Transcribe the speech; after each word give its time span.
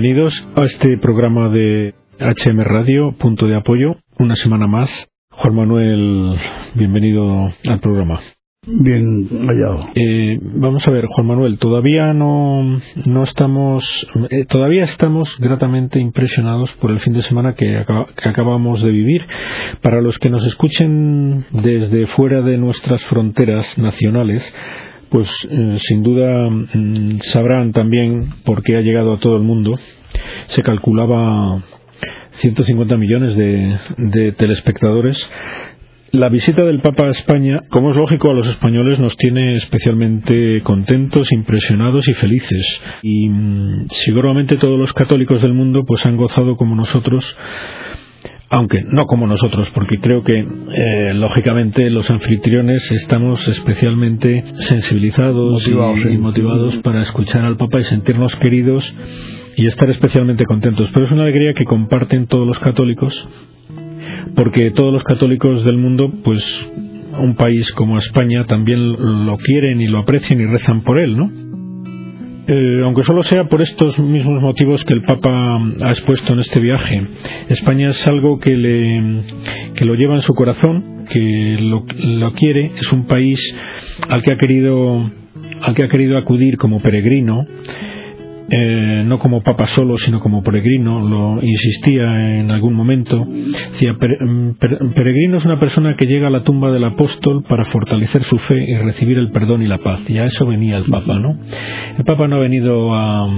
Bienvenidos 0.00 0.48
a 0.56 0.64
este 0.64 0.96
programa 0.96 1.50
de 1.50 1.92
HM 2.18 2.58
Radio, 2.60 3.12
punto 3.18 3.46
de 3.46 3.54
apoyo, 3.54 3.96
una 4.18 4.34
semana 4.34 4.66
más. 4.66 5.10
Juan 5.30 5.54
Manuel, 5.54 6.36
bienvenido 6.74 7.50
al 7.68 7.80
programa. 7.80 8.18
Bien 8.66 9.28
hallado. 9.46 9.88
Eh, 9.94 10.38
vamos 10.40 10.88
a 10.88 10.90
ver, 10.90 11.04
Juan 11.04 11.26
Manuel, 11.26 11.58
todavía 11.58 12.14
no, 12.14 12.80
no 13.04 13.22
estamos, 13.22 14.10
eh, 14.30 14.46
todavía 14.46 14.84
estamos 14.84 15.38
gratamente 15.38 16.00
impresionados 16.00 16.72
por 16.76 16.92
el 16.92 17.00
fin 17.00 17.12
de 17.12 17.20
semana 17.20 17.54
que, 17.54 17.76
acabamos 17.76 18.82
de 18.82 18.90
vivir. 18.90 19.20
Para 19.82 20.00
los 20.00 20.18
que 20.18 20.30
nos 20.30 20.46
escuchen 20.46 21.44
desde 21.52 22.06
fuera 22.06 22.40
de 22.40 22.56
nuestras 22.56 23.04
fronteras 23.04 23.76
nacionales, 23.76 24.50
pues 25.10 25.28
eh, 25.50 25.76
sin 25.80 26.02
duda 26.02 26.48
mm, 26.50 27.20
sabrán 27.20 27.72
también 27.72 28.30
por 28.44 28.62
qué 28.62 28.76
ha 28.76 28.80
llegado 28.80 29.12
a 29.12 29.18
todo 29.18 29.36
el 29.36 29.42
mundo. 29.42 29.78
Se 30.48 30.62
calculaba 30.62 31.62
150 32.36 32.96
millones 32.96 33.36
de, 33.36 33.78
de 33.98 34.32
telespectadores 34.32 35.30
la 36.12 36.28
visita 36.28 36.64
del 36.64 36.80
Papa 36.80 37.04
a 37.04 37.10
España, 37.10 37.60
como 37.68 37.90
es 37.90 37.96
lógico, 37.96 38.30
a 38.30 38.34
los 38.34 38.48
españoles 38.48 38.98
nos 38.98 39.16
tiene 39.16 39.54
especialmente 39.54 40.60
contentos, 40.64 41.30
impresionados 41.30 42.08
y 42.08 42.14
felices. 42.14 42.82
Y 43.02 43.28
mm, 43.28 43.86
seguramente 43.90 44.56
todos 44.56 44.76
los 44.76 44.92
católicos 44.92 45.40
del 45.40 45.54
mundo 45.54 45.84
pues 45.86 46.04
han 46.06 46.16
gozado 46.16 46.56
como 46.56 46.74
nosotros 46.74 47.38
aunque 48.50 48.82
no 48.82 49.06
como 49.06 49.26
nosotros, 49.26 49.70
porque 49.70 49.98
creo 49.98 50.22
que 50.22 50.38
eh, 50.38 51.14
lógicamente 51.14 51.88
los 51.88 52.10
anfitriones 52.10 52.90
estamos 52.90 53.46
especialmente 53.46 54.44
sensibilizados 54.58 55.66
y, 55.66 56.18
motivados 56.18 56.76
para 56.78 57.02
escuchar 57.02 57.44
al 57.44 57.56
Papa 57.56 57.78
y 57.78 57.84
sentirnos 57.84 58.34
queridos 58.36 58.94
y 59.56 59.66
estar 59.66 59.88
especialmente 59.88 60.44
contentos. 60.44 60.90
Pero 60.92 61.06
es 61.06 61.12
una 61.12 61.22
alegría 61.22 61.54
que 61.54 61.64
comparten 61.64 62.26
todos 62.26 62.46
los 62.46 62.58
católicos 62.58 63.28
porque 64.34 64.70
todos 64.72 64.92
los 64.92 65.04
católicos 65.04 65.64
del 65.64 65.78
mundo, 65.78 66.12
pues 66.24 66.44
un 67.18 67.34
país 67.36 67.70
como 67.72 67.98
España 67.98 68.44
también 68.44 69.26
lo 69.26 69.36
quieren 69.36 69.80
y 69.80 69.86
lo 69.86 69.98
aprecian 69.98 70.40
y 70.40 70.46
rezan 70.46 70.82
por 70.82 70.98
él, 70.98 71.16
¿no? 71.16 71.49
Eh, 72.52 72.80
aunque 72.82 73.04
solo 73.04 73.22
sea 73.22 73.44
por 73.44 73.62
estos 73.62 73.96
mismos 74.00 74.42
motivos 74.42 74.82
que 74.82 74.92
el 74.92 75.02
Papa 75.02 75.56
ha 75.82 75.90
expuesto 75.90 76.32
en 76.32 76.40
este 76.40 76.58
viaje. 76.58 77.06
España 77.48 77.90
es 77.90 78.06
algo 78.08 78.40
que, 78.40 78.56
le, 78.56 79.22
que 79.76 79.84
lo 79.84 79.94
lleva 79.94 80.16
en 80.16 80.22
su 80.22 80.34
corazón, 80.34 81.04
que 81.08 81.58
lo, 81.60 81.84
lo 81.96 82.32
quiere, 82.32 82.72
es 82.76 82.90
un 82.92 83.06
país 83.06 83.38
al 84.08 84.22
que 84.22 84.32
ha 84.32 84.36
querido, 84.36 85.12
al 85.62 85.74
que 85.76 85.84
ha 85.84 85.88
querido 85.88 86.18
acudir 86.18 86.56
como 86.56 86.80
peregrino 86.80 87.46
eh, 88.50 89.04
no 89.06 89.18
como 89.18 89.42
papa 89.42 89.66
solo, 89.66 89.96
sino 89.96 90.20
como 90.20 90.42
peregrino, 90.42 91.00
lo 91.00 91.42
insistía 91.42 92.38
en 92.38 92.50
algún 92.50 92.74
momento. 92.74 93.24
Decía, 93.72 93.92
mm, 93.92 94.92
peregrino 94.94 95.38
es 95.38 95.44
una 95.44 95.60
persona 95.60 95.96
que 95.96 96.06
llega 96.06 96.26
a 96.26 96.30
la 96.30 96.42
tumba 96.42 96.72
del 96.72 96.84
apóstol 96.84 97.44
para 97.48 97.64
fortalecer 97.64 98.24
su 98.24 98.38
fe 98.38 98.56
y 98.66 98.76
recibir 98.76 99.18
el 99.18 99.30
perdón 99.30 99.62
y 99.62 99.66
la 99.66 99.78
paz. 99.78 100.00
Y 100.08 100.18
a 100.18 100.24
eso 100.26 100.46
venía 100.46 100.76
el 100.78 100.84
papa, 100.84 101.18
¿no? 101.18 101.38
El 101.96 102.04
papa 102.04 102.26
no 102.28 102.36
ha 102.36 102.40
venido 102.40 102.94
a 102.94 103.28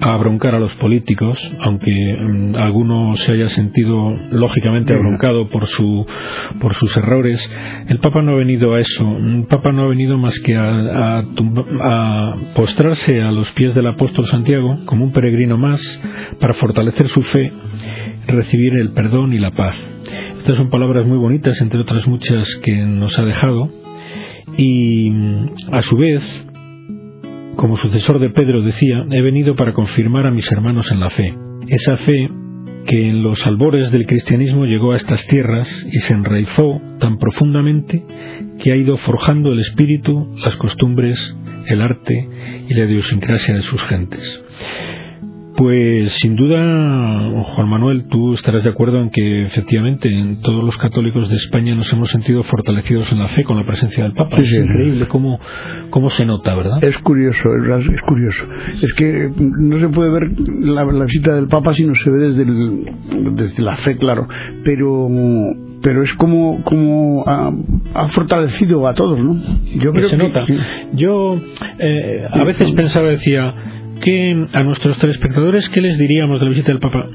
a 0.00 0.14
abroncar 0.14 0.54
a 0.54 0.60
los 0.60 0.74
políticos, 0.76 1.38
aunque 1.60 1.90
mm, 1.90 2.56
alguno 2.56 3.14
se 3.16 3.32
haya 3.32 3.48
sentido 3.48 4.16
lógicamente 4.30 4.92
abroncado 4.92 5.48
por, 5.48 5.66
su, 5.66 6.06
por 6.60 6.74
sus 6.74 6.96
errores. 6.96 7.50
El 7.88 7.98
Papa 7.98 8.22
no 8.22 8.32
ha 8.32 8.36
venido 8.36 8.74
a 8.74 8.80
eso. 8.80 9.04
El 9.16 9.46
Papa 9.46 9.72
no 9.72 9.82
ha 9.82 9.88
venido 9.88 10.18
más 10.18 10.38
que 10.40 10.56
a, 10.56 11.18
a 11.18 12.36
postrarse 12.54 13.20
a 13.22 13.30
los 13.30 13.50
pies 13.52 13.74
del 13.74 13.86
apóstol 13.86 14.26
Santiago 14.26 14.80
como 14.84 15.04
un 15.04 15.12
peregrino 15.12 15.56
más 15.56 15.80
para 16.40 16.54
fortalecer 16.54 17.08
su 17.08 17.22
fe, 17.22 17.52
recibir 18.26 18.74
el 18.76 18.92
perdón 18.92 19.32
y 19.32 19.38
la 19.38 19.52
paz. 19.52 19.76
Estas 20.38 20.58
son 20.58 20.70
palabras 20.70 21.06
muy 21.06 21.16
bonitas, 21.16 21.60
entre 21.62 21.80
otras 21.80 22.06
muchas 22.06 22.46
que 22.62 22.76
nos 22.84 23.18
ha 23.18 23.24
dejado. 23.24 23.70
Y 24.56 25.10
a 25.72 25.80
su 25.80 25.96
vez, 25.96 26.22
como 27.56 27.76
sucesor 27.76 28.18
de 28.20 28.30
Pedro 28.30 28.62
decía, 28.62 29.04
he 29.10 29.22
venido 29.22 29.54
para 29.54 29.72
confirmar 29.72 30.26
a 30.26 30.30
mis 30.30 30.50
hermanos 30.50 30.90
en 30.90 31.00
la 31.00 31.10
fe. 31.10 31.34
Esa 31.68 31.96
fe 31.98 32.30
que 32.86 33.08
en 33.08 33.22
los 33.22 33.46
albores 33.46 33.90
del 33.90 34.06
cristianismo 34.06 34.66
llegó 34.66 34.92
a 34.92 34.96
estas 34.96 35.26
tierras 35.26 35.68
y 35.90 35.98
se 36.00 36.12
enraizó 36.12 36.80
tan 36.98 37.18
profundamente 37.18 38.04
que 38.58 38.72
ha 38.72 38.76
ido 38.76 38.96
forjando 38.98 39.52
el 39.52 39.60
espíritu, 39.60 40.34
las 40.36 40.56
costumbres, 40.56 41.36
el 41.66 41.80
arte 41.80 42.28
y 42.68 42.74
la 42.74 42.84
idiosincrasia 42.84 43.54
de 43.54 43.62
sus 43.62 43.82
gentes. 43.84 44.44
Pues 45.56 46.12
sin 46.20 46.34
duda, 46.34 47.30
Juan 47.54 47.68
Manuel, 47.68 48.06
tú 48.08 48.34
estarás 48.34 48.64
de 48.64 48.70
acuerdo 48.70 49.00
en 49.00 49.10
que 49.10 49.42
efectivamente 49.42 50.08
en 50.08 50.40
todos 50.40 50.64
los 50.64 50.76
católicos 50.76 51.28
de 51.28 51.36
España 51.36 51.74
nos 51.76 51.92
hemos 51.92 52.10
sentido 52.10 52.42
fortalecidos 52.42 53.12
en 53.12 53.20
la 53.20 53.28
fe 53.28 53.44
con 53.44 53.56
la 53.56 53.64
presencia 53.64 54.02
del 54.02 54.14
Papa. 54.14 54.38
es 54.38 54.52
increíble 54.52 55.06
cómo, 55.06 55.38
cómo 55.90 56.10
se 56.10 56.24
nota, 56.24 56.54
¿verdad? 56.56 56.82
Es 56.82 56.98
curioso, 56.98 57.48
es, 57.56 58.02
curioso. 58.02 58.44
Es 58.82 58.92
que 58.94 59.30
no 59.38 59.78
se 59.78 59.88
puede 59.90 60.10
ver 60.10 60.30
la, 60.48 60.84
visita 61.04 61.36
del 61.36 61.46
Papa 61.46 61.72
si 61.72 61.84
no 61.84 61.94
se 61.94 62.10
ve 62.10 62.18
desde, 62.18 62.44
desde 63.32 63.62
la 63.62 63.76
fe, 63.76 63.96
claro. 63.96 64.26
Pero 64.64 65.08
pero 65.84 66.02
es 66.02 66.12
como, 66.14 66.64
como 66.64 67.24
ha, 67.26 68.08
fortalecido 68.08 68.88
a 68.88 68.94
todos, 68.94 69.18
¿no? 69.18 69.36
Yo 69.76 69.92
creo 69.92 70.08
se 70.08 70.16
nota. 70.16 70.46
Yo 70.94 71.38
eh, 71.78 72.26
a 72.32 72.42
veces 72.42 72.72
pensaba, 72.72 73.10
decía, 73.10 73.54
que 74.00 74.46
a 74.52 74.62
nuestros 74.62 74.98
telespectadores, 74.98 75.68
¿qué 75.68 75.80
les 75.80 75.98
diríamos 75.98 76.40
de 76.40 76.46
la 76.46 76.50
visita 76.50 76.68
del 76.68 76.80
Papa? 76.80 77.08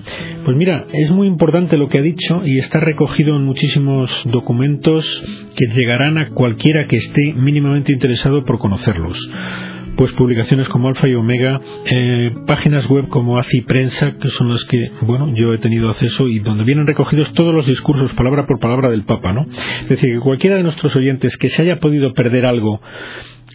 Pues 0.45 0.57
mira, 0.57 0.85
es 0.93 1.11
muy 1.11 1.27
importante 1.27 1.77
lo 1.77 1.87
que 1.87 1.99
ha 1.99 2.01
dicho 2.01 2.41
y 2.45 2.57
está 2.57 2.79
recogido 2.79 3.35
en 3.35 3.45
muchísimos 3.45 4.23
documentos 4.25 5.23
que 5.55 5.67
llegarán 5.67 6.17
a 6.17 6.29
cualquiera 6.29 6.85
que 6.87 6.97
esté 6.97 7.33
mínimamente 7.33 7.91
interesado 7.91 8.43
por 8.43 8.59
conocerlos 8.59 9.17
pues 9.99 10.13
publicaciones 10.13 10.69
como 10.69 10.87
Alfa 10.87 11.09
y 11.09 11.13
Omega, 11.13 11.59
eh, 11.91 12.31
páginas 12.47 12.89
web 12.89 13.09
como 13.09 13.37
ACI 13.37 13.63
Prensa, 13.63 14.15
que 14.17 14.29
son 14.29 14.47
las 14.47 14.63
que, 14.63 14.91
bueno, 15.01 15.35
yo 15.35 15.53
he 15.53 15.57
tenido 15.57 15.89
acceso 15.89 16.29
y 16.29 16.39
donde 16.39 16.63
vienen 16.63 16.87
recogidos 16.87 17.33
todos 17.33 17.53
los 17.53 17.65
discursos, 17.65 18.13
palabra 18.13 18.47
por 18.47 18.61
palabra 18.61 18.89
del 18.89 19.03
Papa, 19.03 19.33
¿no? 19.33 19.45
Es 19.81 19.89
decir, 19.89 20.13
que 20.13 20.19
cualquiera 20.21 20.55
de 20.55 20.63
nuestros 20.63 20.95
oyentes 20.95 21.35
que 21.35 21.49
se 21.49 21.63
haya 21.63 21.81
podido 21.81 22.13
perder 22.13 22.45
algo 22.45 22.79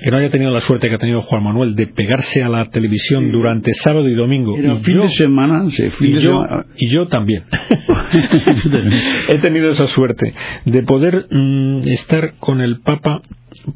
que 0.02 0.10
no 0.10 0.18
haya 0.18 0.30
tenido 0.30 0.50
la 0.50 0.60
suerte 0.60 0.90
que 0.90 0.96
ha 0.96 0.98
tenido 0.98 1.22
Juan 1.22 1.44
Manuel 1.44 1.74
de 1.76 1.86
pegarse 1.86 2.42
a 2.42 2.50
la 2.50 2.68
televisión 2.68 3.32
durante 3.32 3.72
sábado 3.72 4.06
y 4.06 4.14
domingo. 4.14 4.58
y 4.58 4.84
fin 4.84 5.00
de 5.00 5.08
semana, 5.08 5.64
sí, 5.70 5.84
y, 6.00 6.20
yo, 6.20 6.44
y 6.76 6.90
yo 6.90 7.06
también. 7.06 7.44
He 9.30 9.38
tenido 9.38 9.70
esa 9.70 9.86
suerte 9.86 10.34
de 10.66 10.82
poder 10.82 11.26
mm, 11.30 11.88
estar 11.88 12.34
con 12.38 12.60
el 12.60 12.80
Papa 12.80 13.22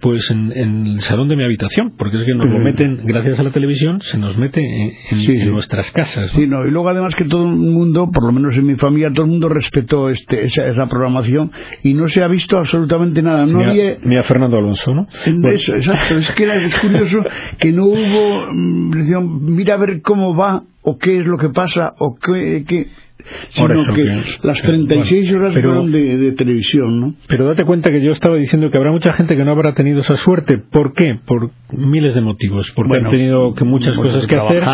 pues 0.00 0.30
en, 0.30 0.52
el 0.52 1.00
salón 1.00 1.28
de 1.28 1.36
mi 1.36 1.44
habitación, 1.44 1.94
porque 1.96 2.18
es 2.18 2.24
que 2.24 2.34
nos 2.34 2.46
lo 2.46 2.58
meten, 2.58 3.00
gracias 3.04 3.38
a 3.38 3.42
la 3.42 3.50
televisión, 3.50 4.00
se 4.00 4.18
nos 4.18 4.36
mete 4.36 4.60
en, 4.60 5.50
nuestras 5.50 5.90
casas. 5.92 6.30
Sí, 6.34 6.46
no, 6.46 6.66
y 6.66 6.70
luego 6.70 6.88
además 6.88 7.14
que 7.16 7.24
todo 7.24 7.44
el 7.44 7.56
mundo, 7.56 8.10
por 8.12 8.24
lo 8.24 8.32
menos 8.32 8.56
en 8.56 8.66
mi 8.66 8.76
familia, 8.76 9.10
todo 9.12 9.24
el 9.24 9.30
mundo 9.30 9.48
respetó 9.48 10.10
este, 10.10 10.46
esa, 10.46 10.86
programación 10.88 11.50
y 11.82 11.94
no 11.94 12.08
se 12.08 12.22
ha 12.22 12.28
visto 12.28 12.56
absolutamente 12.56 13.22
nada. 13.22 13.46
No 13.46 13.64
había... 13.64 13.98
Fernando 14.24 14.58
Alonso, 14.58 14.92
¿no? 14.94 15.06
Eso, 15.52 15.74
exacto. 15.74 16.16
es 16.16 16.30
que 16.32 16.44
era 16.44 16.54
curioso 16.80 17.20
que 17.58 17.72
no 17.72 17.86
hubo, 17.86 18.52
mm, 18.52 19.54
mira 19.54 19.74
a 19.74 19.78
ver 19.78 20.00
cómo 20.02 20.36
va, 20.36 20.62
o 20.82 20.98
qué 20.98 21.18
es 21.18 21.26
lo 21.26 21.36
que 21.38 21.50
pasa, 21.50 21.94
o 21.98 22.14
qué... 22.14 22.64
qué 22.66 22.88
sino 23.50 23.84
que, 23.94 24.04
las 24.42 24.62
36 24.62 25.34
horas 25.34 25.52
fueron 25.52 25.90
de, 25.92 26.32
televisión, 26.32 27.00
¿no? 27.00 27.14
Pero 27.26 27.46
date 27.46 27.64
cuenta 27.64 27.90
que 27.90 28.02
yo 28.02 28.12
estaba 28.12 28.36
diciendo 28.36 28.70
que 28.70 28.76
habrá 28.76 28.92
mucha 28.92 29.12
gente 29.12 29.36
que 29.36 29.44
no 29.44 29.52
habrá 29.52 29.74
tenido 29.74 30.00
esa 30.00 30.16
suerte. 30.16 30.58
¿Por 30.58 30.92
qué? 30.92 31.18
Por 31.26 31.50
miles 31.72 32.14
de 32.14 32.20
motivos. 32.20 32.72
Porque 32.72 32.96
han 32.96 33.10
tenido 33.10 33.54
que 33.54 33.64
muchas 33.64 33.94
cosas 33.94 34.26
que 34.26 34.36
hacer 34.36 34.64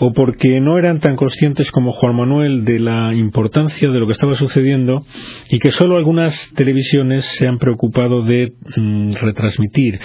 o 0.00 0.12
porque 0.12 0.60
no 0.60 0.78
eran 0.78 1.00
tan 1.00 1.16
conscientes 1.16 1.70
como 1.70 1.92
Juan 1.92 2.16
Manuel 2.16 2.64
de 2.64 2.78
la 2.78 3.14
importancia 3.14 3.88
de 3.88 3.98
lo 3.98 4.06
que 4.06 4.12
estaba 4.12 4.34
sucediendo 4.34 5.04
y 5.50 5.58
que 5.58 5.70
solo 5.70 5.96
algunas 5.96 6.52
televisiones 6.54 7.24
se 7.24 7.46
han 7.46 7.58
preocupado 7.58 8.22
de 8.22 8.52
mm, 8.76 9.12
retransmitir. 9.20 9.98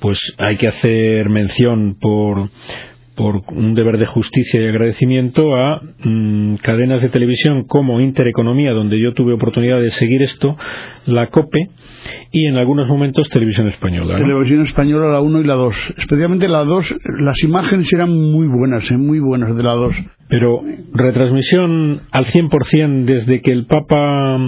Pues 0.00 0.18
hay 0.38 0.56
que 0.56 0.66
hacer 0.66 1.28
mención 1.28 1.96
por 2.00 2.48
por 3.20 3.42
un 3.54 3.74
deber 3.74 3.98
de 3.98 4.06
justicia 4.06 4.62
y 4.62 4.66
agradecimiento 4.66 5.54
a 5.54 5.82
mm, 6.04 6.54
cadenas 6.56 7.02
de 7.02 7.10
televisión 7.10 7.64
como 7.64 8.00
Intereconomía, 8.00 8.72
donde 8.72 8.98
yo 8.98 9.12
tuve 9.12 9.34
oportunidad 9.34 9.78
de 9.80 9.90
seguir 9.90 10.22
esto, 10.22 10.56
la 11.04 11.28
COPE 11.28 11.68
y 12.32 12.46
en 12.46 12.56
algunos 12.56 12.88
momentos 12.88 13.28
Televisión 13.28 13.68
Española. 13.68 14.16
Televisión 14.16 14.62
Española, 14.64 15.08
la 15.08 15.20
1 15.20 15.40
y 15.40 15.44
la 15.44 15.54
2. 15.54 15.74
Especialmente 15.98 16.48
la 16.48 16.64
2, 16.64 16.94
las 17.18 17.42
imágenes 17.42 17.92
eran 17.92 18.10
muy 18.10 18.46
buenas, 18.46 18.90
¿eh? 18.90 18.96
muy 18.96 19.20
buenas 19.20 19.54
de 19.54 19.62
la 19.62 19.74
2. 19.74 19.94
Pero 20.30 20.62
retransmisión 20.92 22.02
al 22.12 22.26
100% 22.26 23.04
desde 23.04 23.40
que 23.40 23.50
el 23.50 23.66
Papa 23.66 24.38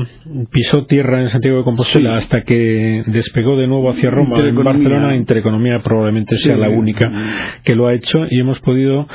pisó 0.51 0.87
tierra 0.87 1.21
en 1.21 1.29
Santiago 1.29 1.59
de 1.59 1.65
Compostela 1.65 2.15
hasta 2.15 2.43
que 2.43 3.03
despegó 3.07 3.57
de 3.57 3.67
nuevo 3.67 3.91
hacia 3.91 4.11
Roma, 4.11 4.39
en 4.39 4.55
Barcelona, 4.55 5.17
Intereconomía 5.17 5.81
probablemente 5.81 6.37
sea 6.37 6.57
la 6.57 6.71
única 6.71 7.11
que 7.65 7.75
lo 7.75 7.89
ha 7.89 7.95
hecho 7.95 8.27
y 8.31 8.39
hemos 8.39 8.61
podido 8.61 9.09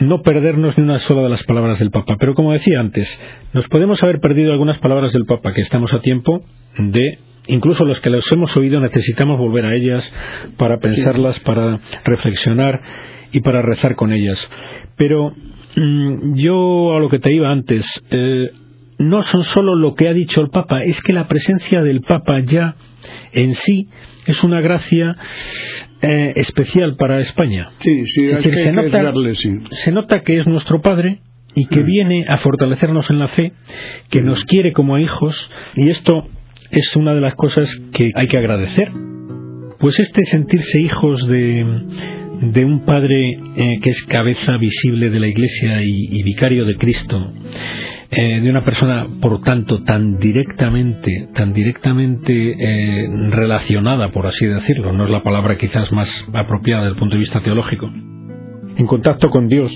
no 0.00 0.22
perdernos 0.22 0.78
ni 0.78 0.84
una 0.84 0.98
sola 0.98 1.22
de 1.22 1.28
las 1.28 1.44
palabras 1.44 1.78
del 1.78 1.90
Papa. 1.90 2.16
Pero 2.18 2.34
como 2.34 2.52
decía 2.52 2.80
antes, 2.80 3.20
nos 3.52 3.68
podemos 3.68 4.02
haber 4.02 4.20
perdido 4.20 4.52
algunas 4.52 4.78
palabras 4.78 5.12
del 5.12 5.26
Papa, 5.26 5.52
que 5.52 5.60
estamos 5.60 5.92
a 5.92 6.00
tiempo 6.00 6.42
de 6.78 7.18
incluso 7.46 7.84
los 7.84 8.00
que 8.00 8.10
las 8.10 8.30
hemos 8.32 8.56
oído 8.56 8.80
necesitamos 8.80 9.38
volver 9.38 9.66
a 9.66 9.74
ellas 9.74 10.12
para 10.56 10.78
pensarlas, 10.78 11.38
para 11.40 11.80
reflexionar 12.04 12.80
y 13.32 13.40
para 13.40 13.62
rezar 13.62 13.96
con 13.96 14.12
ellas. 14.12 14.50
Pero 14.96 15.30
mm, 15.30 15.53
yo 16.34 16.94
a 16.94 17.00
lo 17.00 17.08
que 17.08 17.18
te 17.18 17.32
iba 17.32 17.50
antes, 17.50 17.84
eh, 18.10 18.50
no 18.98 19.22
son 19.22 19.42
solo 19.42 19.74
lo 19.74 19.94
que 19.94 20.08
ha 20.08 20.12
dicho 20.12 20.40
el 20.40 20.50
Papa, 20.50 20.82
es 20.82 21.00
que 21.02 21.12
la 21.12 21.26
presencia 21.26 21.82
del 21.82 22.00
Papa 22.02 22.40
ya 22.40 22.76
en 23.32 23.54
sí 23.54 23.88
es 24.26 24.42
una 24.44 24.60
gracia 24.60 25.16
eh, 26.00 26.32
especial 26.36 26.96
para 26.96 27.18
España. 27.20 27.70
Sí, 27.78 28.06
sí, 28.06 28.26
es 28.28 28.36
decir, 28.36 28.54
se, 28.54 28.72
nota, 28.72 29.12
se 29.70 29.92
nota 29.92 30.20
que 30.20 30.38
es 30.38 30.46
nuestro 30.46 30.80
Padre 30.80 31.20
y 31.54 31.66
que 31.66 31.82
viene 31.82 32.24
a 32.28 32.38
fortalecernos 32.38 33.10
en 33.10 33.18
la 33.18 33.28
fe, 33.28 33.52
que 34.10 34.22
nos 34.22 34.44
quiere 34.44 34.72
como 34.72 34.98
hijos, 34.98 35.50
y 35.76 35.88
esto 35.88 36.28
es 36.70 36.96
una 36.96 37.14
de 37.14 37.20
las 37.20 37.34
cosas 37.34 37.74
que 37.92 38.12
hay 38.14 38.26
que 38.26 38.38
agradecer. 38.38 38.90
Pues 39.78 40.00
este 40.00 40.24
sentirse 40.24 40.80
hijos 40.80 41.26
de, 41.26 41.64
de 42.52 42.64
un 42.64 42.84
padre 42.84 43.38
eh, 43.56 43.78
que 43.80 43.90
es 43.90 44.02
cabeza 44.04 44.56
visible 44.58 45.10
de 45.10 45.20
la 45.20 45.28
Iglesia 45.28 45.82
y, 45.82 46.22
vicario 46.22 46.64
de 46.64 46.76
Cristo, 46.76 47.32
eh, 48.10 48.40
de 48.40 48.50
una 48.50 48.64
persona, 48.64 49.06
por 49.20 49.40
tanto, 49.42 49.82
tan 49.82 50.18
directamente, 50.18 51.28
tan 51.34 51.52
directamente 51.52 52.54
eh, 52.58 53.08
relacionada, 53.30 54.10
por 54.10 54.26
así 54.26 54.46
decirlo, 54.46 54.92
no 54.92 55.04
es 55.04 55.10
la 55.10 55.22
palabra 55.22 55.56
quizás 55.56 55.90
más 55.92 56.08
apropiada 56.32 56.82
desde 56.82 56.94
el 56.94 56.98
punto 56.98 57.14
de 57.14 57.20
vista 57.20 57.40
teológico, 57.40 57.90
en 58.76 58.86
contacto 58.86 59.30
con 59.30 59.48
Dios, 59.48 59.72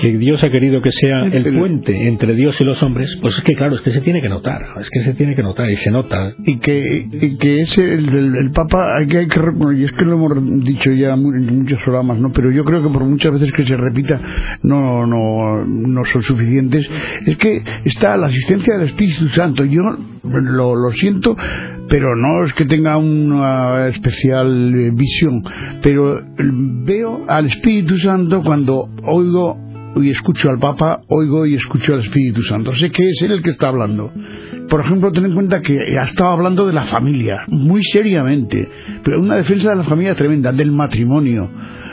que 0.00 0.16
Dios 0.18 0.42
ha 0.42 0.50
querido 0.50 0.80
que 0.82 0.90
sea 0.90 1.24
el 1.24 1.56
puente 1.56 2.08
entre 2.08 2.34
Dios 2.34 2.60
y 2.60 2.64
los 2.64 2.82
hombres, 2.82 3.16
pues 3.20 3.36
es 3.36 3.42
que 3.42 3.54
claro, 3.54 3.76
es 3.76 3.82
que 3.82 3.90
se 3.90 4.00
tiene 4.00 4.20
que 4.20 4.28
notar, 4.28 4.62
es 4.80 4.90
que 4.90 5.00
se 5.00 5.14
tiene 5.14 5.34
que 5.34 5.42
notar 5.42 5.70
y 5.70 5.76
se 5.76 5.90
nota. 5.90 6.34
Y 6.44 6.58
que, 6.58 7.06
y 7.10 7.36
que 7.36 7.62
ese, 7.62 7.82
el, 7.82 8.36
el, 8.36 8.50
Papa, 8.50 8.96
hay 8.98 9.06
que, 9.06 9.18
hay 9.18 9.28
que, 9.28 9.40
y 9.76 9.84
es 9.84 9.92
que 9.92 10.04
lo 10.04 10.14
hemos 10.14 10.64
dicho 10.64 10.90
ya 10.92 11.14
en 11.14 11.58
muchos 11.58 11.82
programas, 11.82 12.18
¿no? 12.18 12.32
Pero 12.32 12.50
yo 12.50 12.64
creo 12.64 12.82
que 12.82 12.88
por 12.88 13.04
muchas 13.04 13.32
veces 13.32 13.50
que 13.56 13.64
se 13.64 13.76
repita 13.76 14.20
no, 14.62 15.06
no, 15.06 15.64
no 15.64 16.04
son 16.04 16.22
suficientes, 16.22 16.88
es 17.26 17.36
que 17.38 17.62
está 17.84 18.16
la 18.16 18.26
asistencia 18.26 18.76
del 18.76 18.88
Espíritu 18.88 19.28
Santo. 19.30 19.64
Yo 19.64 19.82
lo, 20.22 20.74
lo 20.74 20.90
siento, 20.92 21.36
pero 21.88 22.16
no 22.16 22.44
es 22.44 22.52
que 22.54 22.64
tenga 22.66 22.96
una 22.96 23.88
especial 23.88 24.74
eh, 24.74 24.90
visión, 24.92 25.42
pero 25.82 26.22
veo 26.36 27.24
al 27.28 27.46
Espíritu 27.46 27.96
Santo 27.96 28.42
cuando 28.42 28.88
oigo 29.04 29.66
y 30.02 30.10
escucho 30.10 30.50
al 30.50 30.58
Papa, 30.58 31.00
oigo 31.08 31.46
y 31.46 31.54
escucho 31.54 31.94
al 31.94 32.00
Espíritu 32.00 32.42
Santo. 32.42 32.74
Sé 32.74 32.90
que 32.90 33.08
es 33.08 33.22
él 33.22 33.32
el 33.32 33.42
que 33.42 33.50
está 33.50 33.68
hablando. 33.68 34.12
Por 34.68 34.80
ejemplo, 34.80 35.12
ten 35.12 35.26
en 35.26 35.34
cuenta 35.34 35.62
que 35.62 35.74
ha 35.74 36.04
estado 36.04 36.30
hablando 36.30 36.66
de 36.66 36.72
la 36.72 36.82
familia, 36.82 37.44
muy 37.48 37.82
seriamente, 37.84 38.68
pero 39.04 39.20
una 39.20 39.36
defensa 39.36 39.70
de 39.70 39.76
la 39.76 39.84
familia 39.84 40.14
tremenda, 40.14 40.52
del 40.52 40.72
matrimonio, 40.72 41.48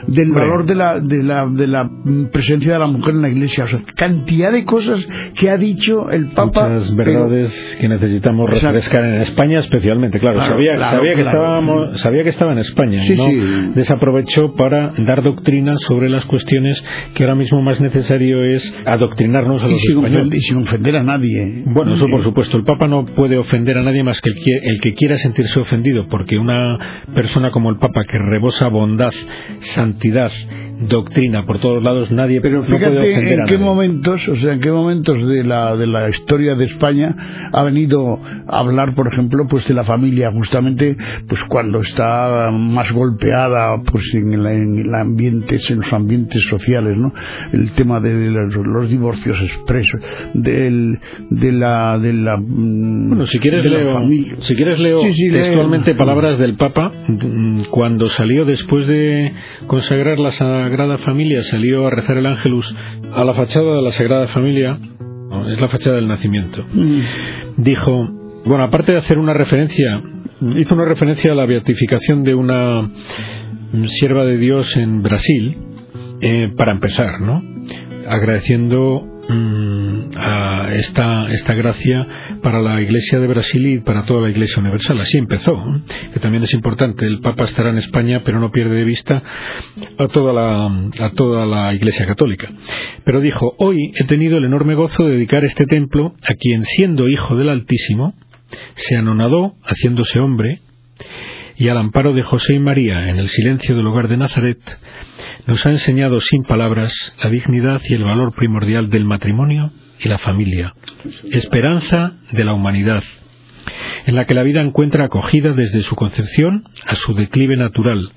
del 0.08 0.32
valor 0.32 0.66
de 0.66 0.76
la, 0.76 1.00
de, 1.00 1.24
la, 1.24 1.48
de 1.48 1.68
la 1.68 1.90
presencia 2.32 2.74
de 2.74 2.80
la 2.80 2.88
mujer 2.88 3.14
en 3.14 3.22
la 3.22 3.30
iglesia. 3.30 3.66
O 3.66 3.68
sea, 3.68 3.82
cantidad 3.96 4.52
de 4.52 4.66
cosas 4.66 5.06
que 5.36 5.50
ha 5.50 5.58
dicho 5.58 6.10
el 6.10 6.28
Papa. 6.28 6.70
Muchas 6.70 6.96
verdades 6.96 7.78
que 7.80 7.88
necesitamos 7.88 8.50
refrescar 8.50 9.04
en 9.06 9.22
España, 9.22 9.60
especialmente. 9.60 10.20
Claro, 10.20 10.40
sabía, 10.40 10.82
sabía, 10.84 11.16
que 11.16 11.22
estábamos, 11.22 12.00
sabía 12.00 12.24
que 12.24 12.30
estaba 12.30 12.54
en 12.54 12.60
España. 12.60 13.02
¿no? 13.16 13.74
Desaprovechó 13.74 14.54
para 14.56 14.94
dar 14.98 15.24
doctrina 15.24 15.76
sobre 15.78 16.10
las 16.10 16.26
cuestiones 16.26 16.84
que 17.14 17.24
ahora 17.24 17.36
mismo 17.36 17.62
más 17.62 17.80
necesario 17.80 18.44
es 18.44 18.76
adoctrinarnos 18.86 19.64
a 19.64 19.68
los 19.68 19.80
y 19.80 19.88
sin 19.88 19.98
Ofender, 20.04 20.38
y 20.38 20.42
sin 20.42 20.58
ofender 20.58 20.96
a 20.98 21.04
nadie. 21.04 21.64
Bueno, 21.66 21.94
eso 21.96 22.08
por 22.08 22.22
supuesto. 22.22 22.58
El 22.58 22.64
Papa 22.64 22.88
no 22.88 23.06
puede 23.06 23.38
ofender 23.38 23.78
a 23.78 23.84
nadie 23.84 24.04
más 24.04 24.20
que 24.20 24.30
el 24.30 24.36
que, 24.36 24.70
el 24.70 24.80
que 24.82 24.94
quiera 24.94 25.16
sentirse 25.18 25.60
ofendido, 25.60 26.08
porque 26.10 26.38
una 26.38 27.06
persona 27.14 27.52
como 27.52 27.70
el 27.70 27.78
Papa 27.78 28.04
que 28.06 28.18
rebosa 28.18 28.68
bondad, 28.68 29.12
santidad, 29.60 29.93
santidad 29.94 30.31
doctrina 30.88 31.45
por 31.45 31.59
todos 31.59 31.83
lados, 31.83 32.12
nadie 32.12 32.41
Pero 32.41 32.63
fíjate 32.63 33.33
en 33.33 33.45
qué 33.45 33.57
momentos, 33.57 34.27
o 34.27 34.35
sea, 34.35 34.53
en 34.53 34.59
qué 34.59 34.71
momentos 34.71 35.25
de 35.27 35.44
la, 35.44 35.75
de 35.75 35.88
la 35.88 36.09
historia 36.09 36.56
de 36.56 36.65
España 36.65 37.15
ha 37.51 37.63
venido 37.63 38.19
a 38.47 38.59
hablar, 38.59 38.95
por 38.95 39.07
ejemplo, 39.07 39.45
pues 39.50 39.68
de 39.68 39.74
la 39.74 39.83
familia, 39.83 40.31
justamente 40.31 40.95
pues 41.27 41.41
cuando 41.47 41.81
está 41.81 42.51
más 42.51 42.91
golpeada 42.91 43.81
pues 43.83 44.03
en, 44.13 44.33
el 44.33 44.94
ambiente, 44.94 45.59
en 45.69 45.77
los 45.77 45.94
ambientes 45.94 46.44
sociales, 46.44 46.97
¿no? 46.97 47.13
El 47.51 47.71
tema 47.74 48.00
de 48.00 48.30
los, 48.30 48.89
divorcios 48.89 49.38
expresos, 49.41 50.00
del, 50.33 51.00
de 51.30 51.51
la 51.51 51.97
de 51.97 52.13
la 52.13 52.38
mm, 52.38 53.09
bueno, 53.09 53.27
si 53.27 53.39
quieres 53.39 53.65
leo, 53.65 54.00
si 54.39 54.56
quieres 54.56 54.80
leo 54.80 55.00
textualmente 55.01 55.95
palabras 55.95 56.38
del 56.38 56.56
Papa 56.56 56.91
mm, 57.07 57.63
cuando 57.71 58.07
salió 58.07 58.45
después 58.45 58.88
de 58.88 59.31
consagrar 59.68 60.19
la 60.19 60.31
Sagrada 60.74 60.98
Familia, 60.98 61.44
salió 61.44 61.86
a 61.86 61.92
rezar 61.92 62.18
el 62.18 62.25
Ángelus 62.25 62.75
a 63.14 63.24
la 63.24 63.36
fachada 63.36 63.75
de 63.75 63.81
la 63.84 63.92
Sagrada 63.92 64.28
Familia, 64.30 64.80
es 65.54 65.62
la 65.62 65.68
fachada 65.68 65.98
del 65.98 66.08
nacimiento. 66.08 66.66
Mm. 66.74 67.02
Dijo, 67.58 68.10
bueno, 68.44 68.64
aparte 68.64 68.94
de 68.94 68.98
hacer 68.98 69.20
una 69.20 69.34
referencia, 69.34 70.02
hizo 70.58 70.74
una 70.74 70.86
referencia 70.86 71.31
a 71.31 71.36
la 71.36 71.46
beatificación 71.46 72.24
de 72.24 72.34
una 72.34 72.90
sierva 73.86 74.25
de 74.25 74.38
Dios 74.40 74.75
en 74.75 75.04
Brasil, 75.04 75.58
eh, 76.22 76.52
para 76.58 76.72
empezar, 76.72 77.22
¿no? 77.22 77.44
Agradeciendo 78.10 79.12
Mm, 79.12 79.12
a 79.30 80.74
esta, 80.74 81.25
esta 81.31 81.54
gracia 81.54 82.08
para 82.42 82.62
la 82.62 82.81
Iglesia 82.81 83.20
de 83.20 83.28
Brasil 83.28 83.66
y 83.66 83.80
para 83.80 84.06
toda 84.06 84.22
la 84.22 84.30
Iglesia 84.30 84.62
Universal. 84.62 85.00
Así 85.00 85.18
empezó, 85.18 85.52
que 86.14 86.20
también 86.20 86.44
es 86.44 86.54
importante. 86.54 87.06
El 87.06 87.22
Papa 87.22 87.46
estará 87.46 87.70
en 87.70 87.78
España, 87.78 88.22
pero 88.25 88.40
no 88.40 88.52
pierde 88.52 88.75
de 88.75 88.84
vista 88.84 89.24
a 89.98 90.08
toda 90.08 90.34
la, 90.34 90.66
a 91.00 91.12
toda 91.12 91.46
la 91.46 91.74
Iglesia 91.74 92.06
Católica. 92.06 92.50
Pero 93.06 93.22
dijo, 93.22 93.56
hoy 93.60 93.92
he 93.96 94.04
tenido 94.04 94.38
el 94.38 94.46
enorme 94.46 94.75
gozo 94.75 95.06
de 95.06 95.14
dedicar 95.14 95.44
este 95.46 95.66
templo 95.66 96.16
a 96.28 96.34
quien, 96.34 96.66
siendo 96.66 97.08
hijo 97.08 97.36
del 97.36 97.50
Altísimo, 97.50 98.14
se 98.76 98.98
anonadó 98.98 99.56
haciéndose 99.64 100.19
hombre, 100.19 100.59
y 101.56 101.69
al 101.69 101.78
amparo 101.78 102.14
de 102.14 102.24
José 102.24 102.56
y 102.56 102.59
María 102.59 103.09
en 103.09 103.19
el 103.19 103.30
silencio 103.30 103.76
del 103.76 103.88
hogar 103.88 104.07
de 104.07 104.18
Nazaret, 104.18 104.59
nos 105.45 105.66
ha 105.66 105.71
enseñado 105.71 106.19
sin 106.21 106.44
palabras 106.44 106.94
la 107.21 107.30
dignidad 107.30 107.81
y 107.88 107.94
el 107.94 108.04
valor 108.04 108.33
primordial 108.33 108.90
del 108.90 109.06
matrimonio 109.06 109.71
y 110.00 110.09
la 110.09 110.18
familia, 110.18 110.73
esperanza 111.31 112.14
de 112.31 112.44
la 112.44 112.54
humanidad, 112.54 113.04
en 114.06 114.16
la 114.16 114.26
que 114.26 114.33
la 114.33 114.44
vida 114.44 114.62
encuentra 114.62 115.06
acogida 115.06 115.54
desde 115.54 115.83
su 115.83 115.95
concepción 115.95 116.66
a 116.85 116.95
su 116.95 117.14
declive 117.14 117.57
natural. 117.57 118.12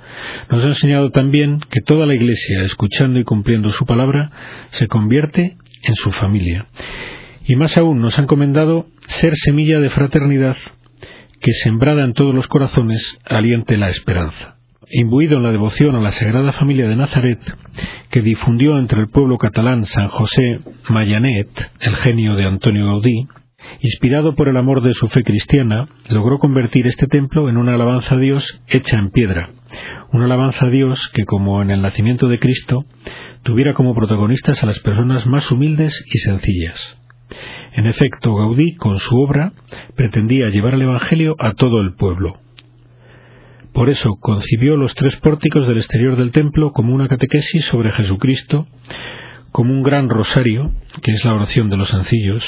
Nos 0.51 0.65
ha 0.65 0.69
enseñado 0.69 1.11
también 1.11 1.61
que 1.71 1.81
toda 1.81 2.07
la 2.07 2.15
Iglesia, 2.15 2.63
escuchando 2.63 3.19
y 3.19 3.25
cumpliendo 3.25 3.69
su 3.71 3.87
palabra, 3.87 4.31
se 4.71 4.89
convierte 4.89 5.57
en 5.83 5.95
su 5.95 6.13
familia. 6.13 6.67
Y 7.45 7.55
más 7.57 7.77
aún 7.77 8.01
nos 8.01 8.19
ha 8.19 8.23
encomendado 8.23 8.87
ser 9.07 9.37
semilla 9.37 9.79
de 9.79 9.91
fraternidad 9.91 10.57
que 11.41 11.53
sembrada 11.53 12.05
en 12.05 12.15
todos 12.15 12.35
los 12.35 12.49
corazones 12.49 13.19
aliente 13.25 13.77
la 13.77 13.91
esperanza 13.91 14.56
imbuido 14.91 15.37
en 15.37 15.43
la 15.43 15.53
devoción 15.53 15.97
a 15.97 16.01
la 16.01 16.13
Sagrada 16.13 16.53
Familia 16.53 16.89
de 16.89 16.97
Nazaret, 16.97 17.41
que 18.11 18.23
difundió 18.23 18.79
entre 18.79 19.01
el 19.01 19.09
pueblo 19.09 19.39
catalán 19.39 19.85
San 19.85 20.09
José 20.09 20.61
Mayanet, 20.89 21.49
el 21.81 21.97
genio 21.97 22.37
de 22.37 22.45
Antonio 22.45 22.87
Gaudí, 22.87 23.27
inspirado 23.81 24.35
por 24.35 24.49
el 24.49 24.57
amor 24.57 24.83
de 24.83 24.95
su 24.95 25.09
fe 25.09 25.23
cristiana, 25.23 25.89
logró 26.09 26.39
convertir 26.39 26.87
este 26.87 27.07
templo 27.07 27.49
en 27.49 27.57
una 27.57 27.75
alabanza 27.75 28.15
a 28.15 28.19
Dios 28.19 28.61
hecha 28.69 28.99
en 28.99 29.11
piedra, 29.11 29.51
una 30.13 30.27
alabanza 30.27 30.67
a 30.67 30.71
Dios 30.71 31.11
que, 31.13 31.25
como 31.25 31.63
en 31.63 31.71
el 31.71 31.83
nacimiento 31.83 32.29
de 32.29 32.39
Cristo, 32.39 32.85
tuviera 33.43 33.75
como 33.75 33.95
protagonistas 33.95 34.63
a 34.63 34.67
las 34.67 34.79
personas 34.81 35.27
más 35.27 35.51
humildes 35.51 36.05
y 36.13 36.19
sencillas. 36.19 36.99
En 37.75 37.87
efecto, 37.87 38.35
Gaudí, 38.35 38.77
con 38.77 38.99
su 38.99 39.21
obra, 39.21 39.53
pretendía 39.97 40.49
llevar 40.49 40.75
el 40.75 40.83
Evangelio 40.83 41.35
a 41.39 41.53
todo 41.53 41.81
el 41.81 41.95
pueblo, 41.95 42.39
por 43.77 43.91
eso 43.91 44.17
concibió 44.19 44.75
los 44.79 44.95
tres 44.95 45.17
pórticos 45.17 45.69
del 45.69 45.77
exterior 45.77 46.17
del 46.17 46.31
templo 46.31 46.73
como 46.73 46.95
una 46.95 47.09
catequesis 47.09 47.67
sobre 47.67 47.93
Jesucristo, 47.93 48.67
como 49.53 49.75
un 49.75 49.83
gran 49.83 50.09
rosario, 50.09 50.73
que 51.03 51.13
es 51.13 51.23
la 51.27 51.35
oración 51.35 51.69
de 51.69 51.77
los 51.77 51.91
sencillos, 51.91 52.43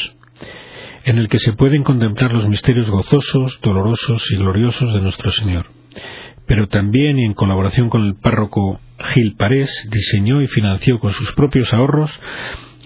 en 1.05 1.19
el 1.19 1.29
que 1.29 1.39
se 1.39 1.53
pueden 1.53 1.85
contemplar 1.85 2.33
los 2.33 2.49
misterios 2.49 2.89
gozosos, 2.89 3.61
dolorosos 3.63 4.27
y 4.33 4.37
gloriosos 4.37 4.95
de 4.95 5.03
nuestro 5.03 5.29
Señor. 5.29 5.67
Pero 6.47 6.67
también, 6.67 7.19
y 7.19 7.27
en 7.27 7.35
colaboración 7.35 7.91
con 7.91 8.07
el 8.07 8.15
párroco 8.15 8.81
Gil 9.13 9.35
Parés, 9.37 9.87
diseñó 9.93 10.41
y 10.41 10.47
financió 10.47 10.99
con 10.99 11.13
sus 11.13 11.33
propios 11.33 11.75
ahorros 11.75 12.19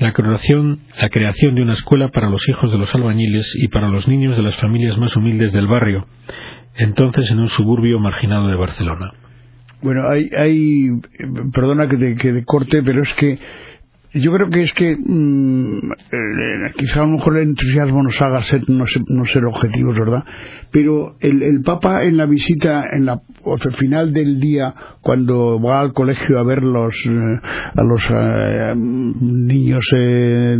la 0.00 0.12
creación, 0.12 0.80
la 1.00 1.10
creación 1.10 1.54
de 1.54 1.62
una 1.62 1.74
escuela 1.74 2.08
para 2.08 2.28
los 2.28 2.48
hijos 2.48 2.72
de 2.72 2.78
los 2.78 2.92
albañiles 2.92 3.54
y 3.54 3.68
para 3.68 3.88
los 3.88 4.08
niños 4.08 4.36
de 4.36 4.42
las 4.42 4.56
familias 4.56 4.98
más 4.98 5.14
humildes 5.14 5.52
del 5.52 5.68
barrio, 5.68 6.08
entonces 6.76 7.30
en 7.30 7.40
un 7.40 7.48
suburbio 7.48 7.98
marginado 7.98 8.48
de 8.48 8.54
Barcelona. 8.54 9.12
Bueno, 9.82 10.08
hay, 10.08 10.30
hay 10.36 10.90
perdona 11.52 11.88
que 11.88 11.96
te, 11.96 12.44
corte, 12.44 12.82
pero 12.82 13.02
es 13.02 13.12
que 13.14 13.38
yo 14.14 14.32
creo 14.32 14.50
que 14.50 14.62
es 14.62 14.72
que 14.72 14.96
mm, 14.96 15.92
eh, 16.12 16.72
quizá 16.76 17.00
a 17.00 17.06
lo 17.06 17.12
mejor 17.12 17.36
el 17.36 17.48
entusiasmo 17.48 18.02
nos 18.02 18.20
haga 18.20 18.42
ser, 18.42 18.68
no, 18.68 18.86
ser, 18.86 19.02
no 19.08 19.24
ser 19.24 19.44
objetivos, 19.44 19.98
¿verdad? 19.98 20.24
Pero 20.70 21.16
el, 21.20 21.42
el 21.42 21.62
Papa 21.62 22.04
en 22.04 22.16
la 22.16 22.26
visita, 22.26 22.84
en 22.92 23.06
la 23.06 23.22
al 23.44 23.76
final 23.76 24.12
del 24.12 24.40
día, 24.40 24.74
cuando 25.00 25.60
va 25.60 25.80
al 25.80 25.92
colegio 25.92 26.38
a 26.38 26.42
ver 26.42 26.62
los, 26.62 26.94
eh, 27.06 27.40
a 27.74 27.82
los 27.82 28.02
eh, 28.08 28.74
niños 28.76 29.84
eh, 29.96 30.56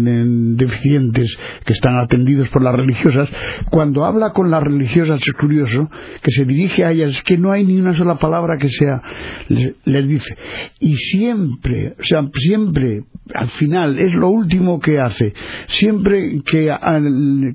deficientes 0.57 1.37
que 1.65 1.73
están 1.73 1.97
atendidos 1.99 2.49
por 2.49 2.63
las 2.63 2.75
religiosas, 2.75 3.29
cuando 3.71 4.05
habla 4.05 4.33
con 4.33 4.51
las 4.51 4.63
religiosas 4.63 5.21
es 5.25 5.33
curioso 5.35 5.89
que 6.23 6.31
se 6.33 6.45
dirige 6.45 6.85
a 6.85 6.91
ellas, 6.91 7.11
es 7.11 7.23
que 7.23 7.39
no 7.39 7.53
hay 7.53 7.65
ni 7.65 7.81
una 7.81 7.97
sola 7.97 8.17
palabra 8.17 8.59
que 8.59 8.69
sea, 8.69 9.01
les 9.49 10.09
dice, 10.09 10.37
y 10.81 10.97
siempre, 10.97 11.95
o 11.99 12.03
sea, 12.03 12.29
siempre 12.35 13.05
al 13.43 13.51
final 13.51 13.99
es 13.99 14.15
lo 14.15 14.29
último 14.29 14.79
que 14.79 15.01
hace. 15.01 15.35
Siempre 15.67 16.43
que, 16.45 16.73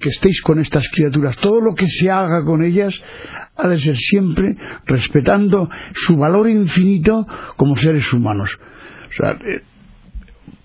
que 0.01 0.09
estéis 0.09 0.41
con 0.41 0.59
estas 0.59 0.85
criaturas, 0.89 1.37
todo 1.37 1.61
lo 1.61 1.75
que 1.75 1.87
se 1.87 2.11
haga 2.11 2.43
con 2.43 2.61
ellas 2.61 2.93
ha 3.55 3.69
de 3.69 3.79
ser 3.79 3.95
siempre 3.95 4.57
respetando 4.85 5.69
su 5.93 6.17
valor 6.17 6.49
infinito 6.49 7.25
como 7.55 7.77
seres 7.77 8.11
humanos. 8.11 8.49
O 9.09 9.13
sea, 9.13 9.31
eh, 9.31 9.61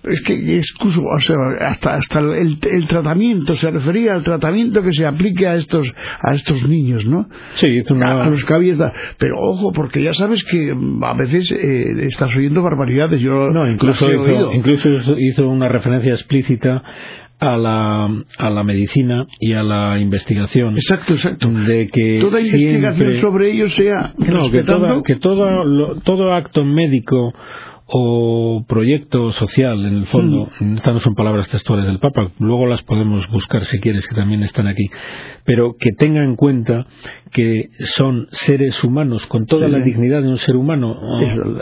es 0.04 0.20
que 0.22 0.56
excuso, 0.56 1.02
o 1.04 1.20
sea, 1.20 1.36
hasta, 1.60 1.94
hasta 1.94 2.18
el, 2.18 2.58
el, 2.62 2.88
tratamiento, 2.88 3.54
se 3.54 3.70
refería 3.70 4.14
al 4.14 4.24
tratamiento 4.24 4.82
que 4.82 4.92
se 4.92 5.06
aplique 5.06 5.46
a 5.46 5.54
estos, 5.56 5.86
a 6.20 6.34
estos 6.34 6.66
niños, 6.66 7.06
¿no? 7.06 7.28
Sí, 7.60 7.66
hizo 7.68 7.94
una... 7.94 8.24
A 8.24 8.30
los 8.30 8.48
había, 8.50 8.74
pero 9.18 9.36
ojo, 9.38 9.72
porque 9.72 10.02
ya 10.02 10.12
sabes 10.12 10.42
que 10.44 10.74
mm, 10.74 11.04
a 11.04 11.14
veces 11.14 11.52
eh, 11.52 12.06
estás 12.08 12.34
oyendo 12.36 12.62
barbaridades. 12.62 13.20
Yo 13.20 13.50
no, 13.50 13.70
incluso 13.70 14.10
hizo, 14.12 14.52
incluso 14.52 14.88
hizo 15.18 15.48
una 15.48 15.68
referencia 15.68 16.12
explícita 16.12 16.82
a 17.38 17.56
la, 17.56 18.08
a 18.38 18.50
la 18.50 18.64
medicina 18.64 19.26
y 19.40 19.52
a 19.52 19.62
la 19.62 19.98
investigación. 19.98 20.74
Exacto, 20.74 21.14
exacto. 21.14 21.48
De 21.48 21.88
que 21.88 22.20
toda 22.20 22.40
investigación 22.40 23.16
sobre 23.16 23.52
ello 23.52 23.68
sea 23.68 24.14
no, 24.18 24.50
que, 24.50 24.62
toda, 24.62 25.02
que 25.02 25.16
todo, 25.16 25.64
lo, 25.64 26.00
todo 26.00 26.32
acto 26.32 26.64
médico 26.64 27.32
o 27.94 28.64
proyecto 28.66 29.32
social, 29.32 29.84
en 29.84 29.96
el 29.98 30.06
fondo, 30.06 30.48
mm. 30.58 30.76
estas 30.76 30.94
no 30.94 31.00
son 31.00 31.14
palabras 31.14 31.48
textuales 31.50 31.84
del 31.84 31.98
Papa, 31.98 32.30
luego 32.38 32.66
las 32.66 32.82
podemos 32.82 33.28
buscar 33.30 33.64
si 33.66 33.80
quieres, 33.80 34.06
que 34.06 34.14
también 34.14 34.42
están 34.42 34.66
aquí, 34.66 34.88
pero 35.44 35.74
que 35.78 35.90
tenga 35.98 36.24
en 36.24 36.36
cuenta 36.36 36.86
que 37.30 37.68
son 37.80 38.28
seres 38.30 38.82
humanos 38.82 39.26
con 39.26 39.44
toda 39.44 39.66
sí. 39.66 39.72
la 39.72 39.84
dignidad 39.84 40.22
de 40.22 40.28
un 40.28 40.38
ser 40.38 40.56
humano. 40.56 40.96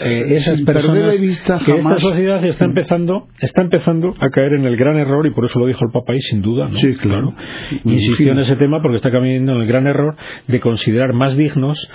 Eh, 0.03 0.37
esas 0.37 0.63
personas, 0.63 1.21
vista 1.21 1.59
que 1.59 1.73
jamás. 1.73 1.97
esta 1.97 2.11
sociedad 2.11 2.45
está 2.45 2.65
empezando, 2.65 3.27
está 3.41 3.63
empezando 3.63 4.15
a 4.21 4.31
caer 4.31 4.53
en 4.53 4.67
el 4.67 4.77
gran 4.77 4.99
error, 4.99 5.27
y 5.27 5.31
por 5.31 5.47
eso 5.47 5.59
lo 5.59 5.67
dijo 5.67 5.85
el 5.85 5.91
Papa 5.91 6.13
ahí, 6.13 6.21
sin 6.21 6.43
duda, 6.43 6.69
¿no? 6.69 6.75
Sí, 6.77 6.95
claro. 6.95 7.33
Insistió 7.85 8.31
en 8.31 8.39
ese 8.39 8.55
tema 8.55 8.81
porque 8.81 8.97
está 8.97 9.11
caminando 9.11 9.55
en 9.55 9.63
el 9.63 9.67
gran 9.67 9.89
error 9.89 10.15
de 10.47 10.61
considerar 10.61 11.13
más 11.13 11.37
dignos 11.37 11.91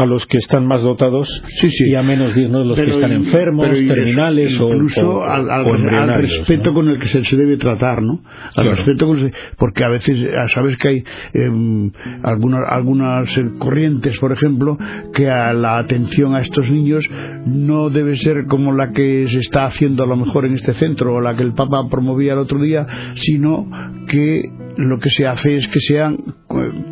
a 0.00 0.06
los 0.06 0.26
que 0.26 0.38
están 0.38 0.66
más 0.66 0.82
dotados 0.82 1.28
sí, 1.60 1.70
sí. 1.70 1.90
y 1.90 1.94
a 1.94 2.02
menos 2.02 2.34
dignos 2.34 2.66
los 2.66 2.76
pero, 2.76 2.92
que 2.92 2.94
están 2.94 3.12
enfermos, 3.12 3.66
terminales 3.66 4.52
incluso 4.52 5.18
o, 5.18 5.24
al, 5.24 5.50
al, 5.50 6.22
respeto 6.22 6.70
¿no? 6.70 6.74
con 6.74 6.88
el 6.88 6.98
que 6.98 7.06
se, 7.06 7.22
se, 7.24 7.36
debe 7.36 7.56
tratar, 7.56 8.02
¿no? 8.02 8.22
Al 8.44 8.52
claro. 8.54 8.70
respeto 8.70 9.06
con 9.06 9.18
el, 9.18 9.32
porque 9.58 9.84
a 9.84 9.88
veces 9.88 10.18
sabes 10.54 10.76
que 10.78 10.88
hay 10.88 11.04
eh, 11.34 11.90
algunas 12.22 12.60
algunas 12.66 13.28
corrientes, 13.58 14.18
por 14.18 14.32
ejemplo, 14.32 14.78
que 15.12 15.28
a 15.28 15.52
la 15.52 15.78
atención 15.78 16.34
a 16.34 16.40
estos 16.40 16.64
niños 16.70 17.04
no 17.46 17.90
debe 17.90 18.16
ser 18.16 18.46
como 18.46 18.72
la 18.72 18.92
que 18.92 19.26
se 19.28 19.38
está 19.38 19.64
haciendo 19.64 20.04
a 20.04 20.06
lo 20.06 20.16
mejor 20.16 20.46
en 20.46 20.54
este 20.54 20.72
centro 20.72 21.14
o 21.14 21.20
la 21.20 21.36
que 21.36 21.42
el 21.42 21.52
Papa 21.52 21.88
promovía 21.90 22.32
el 22.32 22.38
otro 22.38 22.60
día, 22.60 22.86
sino 23.16 23.68
que 24.08 24.42
lo 24.76 24.98
que 24.98 25.10
se 25.10 25.26
hace 25.26 25.56
es 25.56 25.68
que 25.68 25.80
sean 25.80 26.16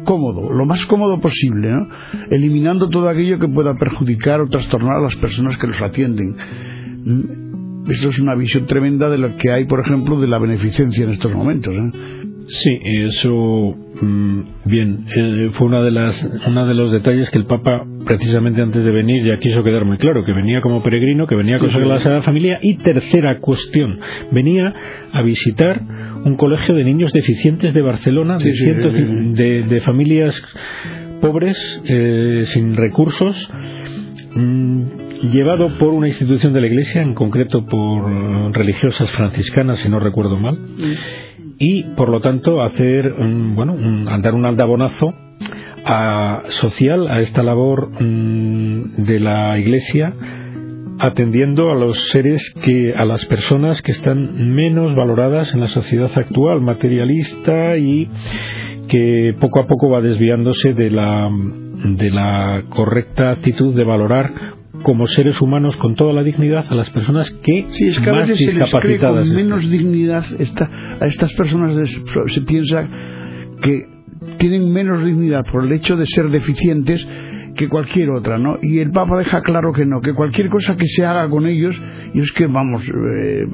cómodo, 0.08 0.50
lo 0.50 0.64
más 0.64 0.86
cómodo 0.86 1.20
posible, 1.20 1.68
¿no? 1.70 1.86
eliminando 2.30 2.88
todo 2.88 3.10
aquello 3.10 3.38
que 3.38 3.46
pueda 3.46 3.74
perjudicar 3.74 4.40
o 4.40 4.48
trastornar 4.48 4.96
a 4.96 5.02
las 5.02 5.16
personas 5.16 5.58
que 5.58 5.66
los 5.66 5.78
atienden. 5.82 6.34
Esto 7.86 8.08
es 8.08 8.18
una 8.18 8.34
visión 8.34 8.64
tremenda 8.64 9.10
de 9.10 9.18
lo 9.18 9.36
que 9.36 9.52
hay, 9.52 9.66
por 9.66 9.80
ejemplo, 9.80 10.18
de 10.18 10.26
la 10.26 10.38
beneficencia 10.38 11.04
en 11.04 11.10
estos 11.10 11.30
momentos. 11.30 11.74
¿eh? 11.74 11.92
Sí, 12.48 12.78
eso 12.82 13.76
mmm, 14.00 14.40
bien 14.64 15.04
eh, 15.14 15.50
fue 15.52 15.66
una 15.66 15.82
de 15.82 15.90
las 15.90 16.42
uno 16.46 16.66
de 16.66 16.74
los 16.74 16.90
detalles 16.90 17.28
que 17.28 17.36
el 17.36 17.44
Papa 17.44 17.84
precisamente 18.06 18.62
antes 18.62 18.82
de 18.82 18.90
venir 18.90 19.22
ya 19.26 19.38
quiso 19.38 19.62
quedar 19.62 19.84
muy 19.84 19.98
claro 19.98 20.24
que 20.24 20.32
venía 20.32 20.62
como 20.62 20.82
peregrino, 20.82 21.26
que 21.26 21.34
venía 21.34 21.56
a 21.56 21.58
consagrar 21.58 21.86
la 21.86 21.98
Sagrada 21.98 22.22
Familia 22.22 22.58
y 22.62 22.78
tercera 22.78 23.40
cuestión 23.40 24.00
venía 24.30 24.72
a 25.12 25.20
visitar 25.20 25.82
un 26.24 26.36
colegio 26.36 26.74
de 26.74 26.84
niños 26.84 27.12
deficientes 27.12 27.74
de 27.74 27.82
Barcelona, 27.82 28.38
sí, 28.38 28.48
de, 28.48 28.54
sí, 28.54 28.64
cientos 28.64 28.92
sí, 28.92 29.02
de, 29.02 29.62
de, 29.62 29.80
familias 29.80 30.40
pobres, 31.20 31.82
eh, 31.86 32.42
sin 32.46 32.76
recursos, 32.76 33.50
mmm, 34.34 34.82
llevado 35.32 35.78
por 35.78 35.94
una 35.94 36.08
institución 36.08 36.52
de 36.52 36.60
la 36.60 36.66
Iglesia, 36.68 37.02
en 37.02 37.14
concreto 37.14 37.66
por 37.66 38.54
religiosas 38.54 39.10
franciscanas, 39.10 39.78
si 39.78 39.88
no 39.88 39.98
recuerdo 39.98 40.38
mal, 40.38 40.58
y 41.58 41.82
por 41.96 42.08
lo 42.08 42.20
tanto 42.20 42.62
hacer, 42.62 43.14
um, 43.18 43.54
bueno, 43.54 43.72
un, 43.72 44.04
dar 44.22 44.34
un 44.34 44.46
aldabonazo 44.46 45.12
a, 45.84 46.42
social 46.48 47.08
a 47.08 47.20
esta 47.20 47.42
labor 47.42 47.90
um, 48.00 49.04
de 49.04 49.20
la 49.20 49.58
Iglesia 49.58 50.14
atendiendo 50.98 51.70
a 51.70 51.74
los 51.74 52.08
seres 52.08 52.42
que 52.64 52.94
a 52.94 53.04
las 53.04 53.24
personas 53.26 53.82
que 53.82 53.92
están 53.92 54.54
menos 54.54 54.94
valoradas 54.94 55.54
en 55.54 55.60
la 55.60 55.68
sociedad 55.68 56.10
actual 56.14 56.60
materialista 56.60 57.76
y 57.76 58.08
que 58.88 59.34
poco 59.38 59.60
a 59.60 59.66
poco 59.66 59.90
va 59.90 60.00
desviándose 60.00 60.72
de 60.74 60.90
la 60.90 61.28
de 61.84 62.10
la 62.10 62.64
correcta 62.68 63.30
actitud 63.30 63.74
de 63.74 63.84
valorar 63.84 64.32
como 64.82 65.06
seres 65.06 65.40
humanos 65.40 65.76
con 65.76 65.94
toda 65.94 66.12
la 66.12 66.22
dignidad 66.22 66.64
a 66.68 66.74
las 66.74 66.90
personas 66.90 67.30
que, 67.30 67.66
sí, 67.72 67.88
es 67.88 68.00
que 68.00 68.10
más 68.10 68.24
a 68.24 68.26
veces 68.26 68.38
discapacitadas 68.38 68.70
se 68.70 68.88
les 68.88 68.92
cree 68.98 68.98
con 68.98 69.36
menos 69.36 69.70
dignidad 69.70 70.24
esta, 70.38 70.70
a 71.00 71.06
estas 71.06 71.32
personas 71.34 71.76
se 72.26 72.40
piensa 72.42 72.88
que 73.60 73.86
tienen 74.38 74.72
menos 74.72 75.04
dignidad 75.04 75.44
por 75.50 75.64
el 75.64 75.72
hecho 75.72 75.96
de 75.96 76.06
ser 76.06 76.28
deficientes 76.30 77.06
que 77.58 77.68
cualquier 77.68 78.10
otra, 78.10 78.38
¿no? 78.38 78.56
Y 78.62 78.78
el 78.78 78.92
Papa 78.92 79.18
deja 79.18 79.42
claro 79.42 79.72
que 79.72 79.84
no, 79.84 80.00
que 80.00 80.14
cualquier 80.14 80.48
cosa 80.48 80.76
que 80.76 80.86
se 80.86 81.04
haga 81.04 81.28
con 81.28 81.44
ellos, 81.44 81.74
y 82.14 82.20
es 82.20 82.30
que, 82.30 82.46
vamos, 82.46 82.84
eh, 82.86 83.46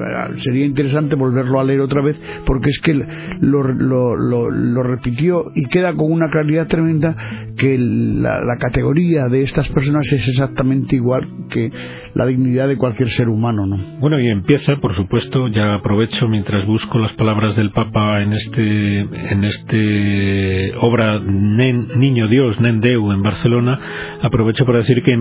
sería 0.45 0.67
interesante 0.67 1.17
volverlo 1.17 1.59
a 1.59 1.65
leer 1.65 1.81
otra 1.81 2.03
vez, 2.03 2.21
porque 2.45 2.69
es 2.69 2.81
que 2.81 2.93
lo, 2.93 3.63
lo, 3.63 4.15
lo, 4.15 4.51
lo 4.51 4.83
repitió 4.83 5.51
y 5.55 5.65
queda 5.67 5.95
con 5.95 6.13
una 6.13 6.29
claridad 6.31 6.67
tremenda 6.67 7.17
que 7.57 7.77
la, 7.79 8.41
la, 8.41 8.57
categoría 8.59 9.27
de 9.27 9.43
estas 9.43 9.69
personas 9.69 10.11
es 10.13 10.29
exactamente 10.29 10.97
igual 10.97 11.29
que 11.51 11.71
la 12.15 12.27
dignidad 12.27 12.69
de 12.69 12.77
cualquier 12.77 13.11
ser 13.11 13.29
humano, 13.29 13.67
¿no? 13.67 13.77
Bueno, 14.01 14.19
y 14.21 14.29
empieza, 14.29 14.77
por 14.77 14.95
supuesto, 14.97 15.49
ya 15.49 15.75
aprovecho 15.75 16.29
mientras 16.29 16.67
busco 16.67 16.99
las 16.99 17.13
palabras 17.13 17.57
del 17.57 17.71
Papa 17.71 18.23
en 18.23 18.33
este, 18.33 19.01
en 19.01 19.45
este 19.45 20.75
obra 20.81 21.21
Nen, 21.21 21.89
Niño 21.97 22.29
Dios, 22.29 22.61
Nen 22.61 22.81
Deu, 22.81 23.13
en 23.13 23.23
Barcelona, 23.23 23.79
aprovecho 24.23 24.65
para 24.65 24.79
decir 24.79 25.03
que 25.03 25.19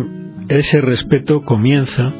ese 0.49 0.81
respeto 0.81 1.43
comienza 1.43 2.11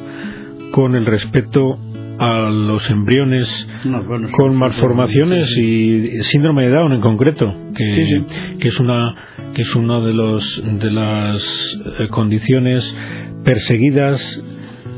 con 0.72 0.96
el 0.96 1.06
respeto 1.06 1.78
a 2.20 2.50
los 2.50 2.90
embriones 2.90 3.68
no, 3.86 4.04
bueno, 4.04 4.30
con 4.32 4.56
malformaciones 4.56 5.50
y 5.58 6.24
síndrome 6.24 6.64
de 6.64 6.70
Down 6.70 6.94
en 6.94 7.02
concreto 7.02 7.54
que, 7.76 7.92
sí, 7.92 8.06
sí. 8.06 8.58
que 8.60 8.68
es 8.68 8.80
una 8.80 9.33
que 9.54 9.62
es 9.62 9.76
una 9.76 10.00
de 10.00 10.14
los 10.14 10.64
de 10.80 10.92
las 10.92 11.80
eh, 12.00 12.08
condiciones 12.10 12.96
perseguidas 13.44 14.44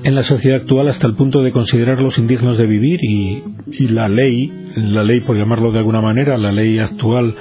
en 0.03 0.15
la 0.15 0.23
sociedad 0.23 0.61
actual 0.61 0.87
hasta 0.87 1.07
el 1.07 1.15
punto 1.15 1.41
de 1.41 1.51
considerarlos 1.51 2.17
indignos 2.17 2.57
de 2.57 2.65
vivir 2.65 2.99
y, 3.03 3.43
y 3.71 3.87
la 3.87 4.07
ley 4.07 4.51
la 4.75 5.03
ley 5.03 5.21
por 5.21 5.37
llamarlo 5.37 5.71
de 5.71 5.79
alguna 5.79 6.01
manera 6.01 6.37
la 6.37 6.51
ley 6.51 6.79
actual 6.79 7.35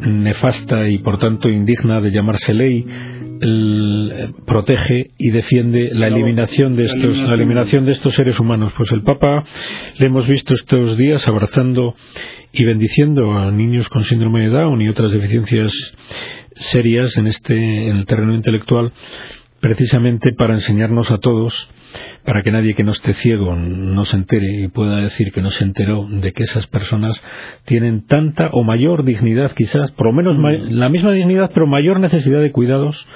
nefasta 0.00 0.88
y 0.88 0.98
por 0.98 1.18
tanto 1.18 1.48
indigna 1.48 2.00
de 2.00 2.10
llamarse 2.10 2.52
ley 2.52 2.84
el, 3.40 4.34
protege 4.46 5.10
y 5.18 5.30
defiende 5.30 5.90
la 5.92 6.08
eliminación 6.08 6.76
de 6.76 6.84
estos 6.86 7.16
la 7.16 7.34
eliminación 7.34 7.84
de 7.84 7.92
estos 7.92 8.14
seres 8.14 8.38
humanos. 8.40 8.72
Pues 8.76 8.90
el 8.92 9.02
Papa 9.02 9.44
le 9.98 10.06
hemos 10.06 10.26
visto 10.26 10.54
estos 10.54 10.96
días 10.96 11.26
abrazando 11.28 11.94
y 12.58 12.64
bendiciendo 12.64 13.32
a 13.32 13.50
niños 13.50 13.88
con 13.88 14.02
síndrome 14.02 14.40
de 14.40 14.48
Down 14.48 14.80
y 14.82 14.88
otras 14.88 15.12
deficiencias 15.12 15.72
serias 16.54 17.16
en 17.18 17.26
este 17.26 17.88
en 17.88 17.96
el 17.96 18.06
terreno 18.06 18.34
intelectual 18.34 18.92
precisamente 19.60 20.32
para 20.32 20.54
enseñarnos 20.54 21.10
a 21.10 21.18
todos, 21.18 21.68
para 22.24 22.42
que 22.42 22.52
nadie 22.52 22.74
que 22.74 22.84
no 22.84 22.92
esté 22.92 23.14
ciego 23.14 23.56
no 23.56 24.04
se 24.04 24.16
entere 24.16 24.62
y 24.62 24.68
pueda 24.68 24.98
decir 24.98 25.32
que 25.32 25.42
no 25.42 25.50
se 25.50 25.64
enteró 25.64 26.06
de 26.08 26.32
que 26.32 26.44
esas 26.44 26.66
personas 26.66 27.20
tienen 27.64 28.06
tanta 28.06 28.50
o 28.52 28.62
mayor 28.64 29.04
dignidad, 29.04 29.52
quizás, 29.52 29.92
por 29.92 30.06
lo 30.06 30.12
menos 30.12 30.36
la 30.70 30.88
misma 30.88 31.12
dignidad, 31.12 31.50
pero 31.52 31.66
mayor 31.66 32.00
necesidad 32.00 32.40
de 32.40 32.52
cuidados 32.52 33.08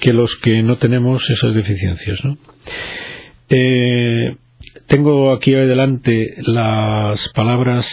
que 0.00 0.12
los 0.12 0.34
que 0.36 0.62
no 0.62 0.76
tenemos 0.76 1.28
esas 1.28 1.54
deficiencias. 1.54 2.24
¿no? 2.24 2.38
Eh, 3.48 4.36
tengo 4.86 5.32
aquí 5.32 5.54
adelante 5.54 6.34
las 6.46 7.28
palabras 7.34 7.86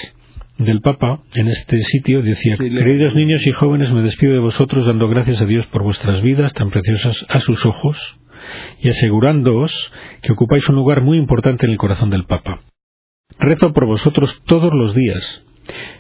del 0.57 0.81
Papa 0.81 1.21
en 1.33 1.47
este 1.47 1.81
sitio 1.83 2.21
decía, 2.21 2.57
queridos 2.57 3.15
niños 3.15 3.45
y 3.47 3.51
jóvenes, 3.51 3.91
me 3.91 4.01
despido 4.01 4.33
de 4.33 4.39
vosotros 4.39 4.85
dando 4.85 5.07
gracias 5.07 5.41
a 5.41 5.45
Dios 5.45 5.65
por 5.67 5.83
vuestras 5.83 6.21
vidas 6.21 6.53
tan 6.53 6.69
preciosas 6.69 7.25
a 7.29 7.39
sus 7.39 7.65
ojos 7.65 8.19
y 8.79 8.89
asegurándoos 8.89 9.91
que 10.21 10.33
ocupáis 10.33 10.67
un 10.69 10.75
lugar 10.75 11.01
muy 11.01 11.17
importante 11.17 11.65
en 11.65 11.71
el 11.71 11.77
corazón 11.77 12.09
del 12.09 12.25
Papa. 12.25 12.61
Rezo 13.39 13.73
por 13.73 13.85
vosotros 13.85 14.41
todos 14.45 14.71
los 14.73 14.93
días 14.93 15.45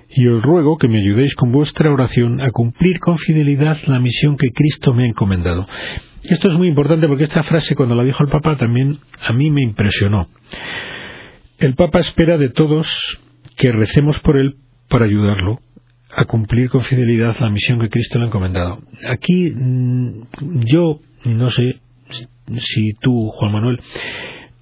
y 0.09 0.27
os 0.27 0.41
ruego 0.41 0.77
que 0.77 0.87
me 0.87 0.99
ayudéis 0.99 1.35
con 1.35 1.51
vuestra 1.51 1.91
oración 1.91 2.41
a 2.41 2.51
cumplir 2.51 2.99
con 2.99 3.17
fidelidad 3.17 3.77
la 3.87 3.99
misión 3.99 4.35
que 4.37 4.51
Cristo 4.51 4.93
me 4.93 5.03
ha 5.03 5.07
encomendado. 5.07 5.67
Esto 6.23 6.49
es 6.49 6.57
muy 6.57 6.67
importante 6.67 7.07
porque 7.07 7.23
esta 7.23 7.43
frase 7.43 7.75
cuando 7.75 7.95
la 7.95 8.03
dijo 8.03 8.23
el 8.23 8.29
Papa 8.29 8.57
también 8.57 8.99
a 9.21 9.33
mí 9.33 9.49
me 9.49 9.63
impresionó. 9.63 10.27
El 11.57 11.75
Papa 11.75 11.99
espera 11.99 12.37
de 12.37 12.49
todos 12.49 12.87
que 13.55 13.71
recemos 13.71 14.19
por 14.19 14.37
él 14.37 14.57
para 14.89 15.05
ayudarlo 15.05 15.59
a 16.13 16.25
cumplir 16.25 16.69
con 16.69 16.83
fidelidad 16.83 17.37
la 17.39 17.49
misión 17.49 17.79
que 17.79 17.89
Cristo 17.89 18.19
le 18.19 18.25
ha 18.25 18.27
encomendado. 18.27 18.81
Aquí 19.07 19.51
mm, 19.51 20.23
yo 20.65 20.99
no 21.25 21.49
sé 21.49 21.79
si 22.59 22.93
tú, 22.99 23.29
Juan 23.29 23.51
Manuel, 23.51 23.79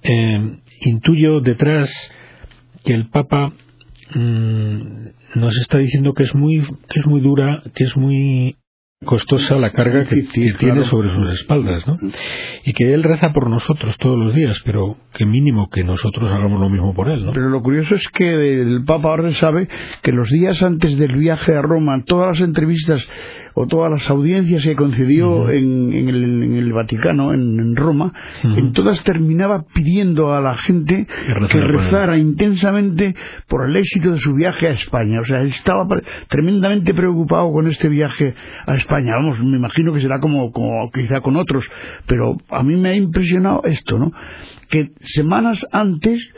eh, 0.02 0.58
intuyo 0.82 1.40
detrás 1.40 1.90
que 2.84 2.94
el 2.94 3.08
Papa 3.08 3.52
mm, 4.14 4.80
nos 5.34 5.56
está 5.58 5.78
diciendo 5.78 6.14
que 6.14 6.22
es 6.22 6.34
muy 6.34 6.62
que 6.88 7.00
es 7.00 7.06
muy 7.06 7.20
dura, 7.20 7.62
que 7.74 7.84
es 7.84 7.96
muy 7.96 8.56
costosa 9.02 9.56
la 9.56 9.72
carga 9.72 10.04
que, 10.04 10.22
tiene 10.58 10.84
sobre 10.84 11.08
sus 11.08 11.32
espaldas, 11.32 11.86
¿no? 11.86 11.98
Y 12.66 12.74
que 12.74 12.92
él 12.92 13.02
reza 13.02 13.32
por 13.32 13.48
nosotros 13.48 13.96
todos 13.96 14.18
los 14.18 14.34
días, 14.34 14.60
pero 14.62 14.98
que 15.14 15.24
mínimo 15.24 15.70
que 15.70 15.82
nosotros 15.82 16.30
hagamos 16.30 16.60
lo 16.60 16.68
mismo 16.68 16.92
por 16.92 17.08
él, 17.08 17.24
¿no? 17.24 17.32
Pero 17.32 17.48
lo 17.48 17.62
curioso 17.62 17.94
es 17.94 18.06
que 18.08 18.60
el 18.60 18.84
Papa 18.84 19.08
ahora 19.08 19.32
sabe 19.36 19.68
que 20.02 20.12
los 20.12 20.28
días 20.28 20.62
antes 20.62 20.98
del 20.98 21.16
viaje 21.16 21.56
a 21.56 21.62
Roma, 21.62 22.04
todas 22.04 22.38
las 22.38 22.46
entrevistas 22.46 23.08
o 23.54 23.66
todas 23.66 23.90
las 23.90 24.08
audiencias 24.10 24.62
que 24.62 24.74
concedió 24.74 25.50
en, 25.50 25.92
el, 26.08 26.72
Vaticano, 26.72 27.32
en, 27.32 27.76
Roma, 27.76 28.12
en 28.42 28.72
todas 28.72 29.02
terminaba 29.02 29.64
pidiendo 29.74 30.32
a 30.32 30.40
la 30.40 30.54
gente 30.54 31.06
que 31.50 31.60
rezara 31.60 32.16
intensamente 32.16 33.14
por 33.48 33.68
el 33.68 33.76
éxito 33.76 34.12
de 34.12 34.20
su 34.20 34.34
viaje 34.34 34.68
a 34.68 34.72
España. 34.72 35.20
O 35.20 35.24
sea, 35.24 35.42
estaba 35.42 35.86
tremendamente 36.28 36.94
preocupado 36.94 37.52
con 37.52 37.68
este 37.68 37.88
viaje 37.88 38.34
a 38.66 38.74
España. 38.74 39.16
Vamos, 39.16 39.40
me 39.40 39.56
imagino 39.56 39.92
que 39.92 40.00
será 40.00 40.20
como, 40.20 40.52
como 40.52 40.90
quizá 40.90 41.20
con 41.20 41.36
otros, 41.36 41.70
pero 42.06 42.36
a 42.50 42.62
mí 42.62 42.76
me 42.76 42.90
ha 42.90 42.94
impresionado 42.94 43.62
esto, 43.64 43.98
¿no? 43.98 44.12
Que 44.68 44.90
semanas 45.00 45.66
antes 45.72 46.32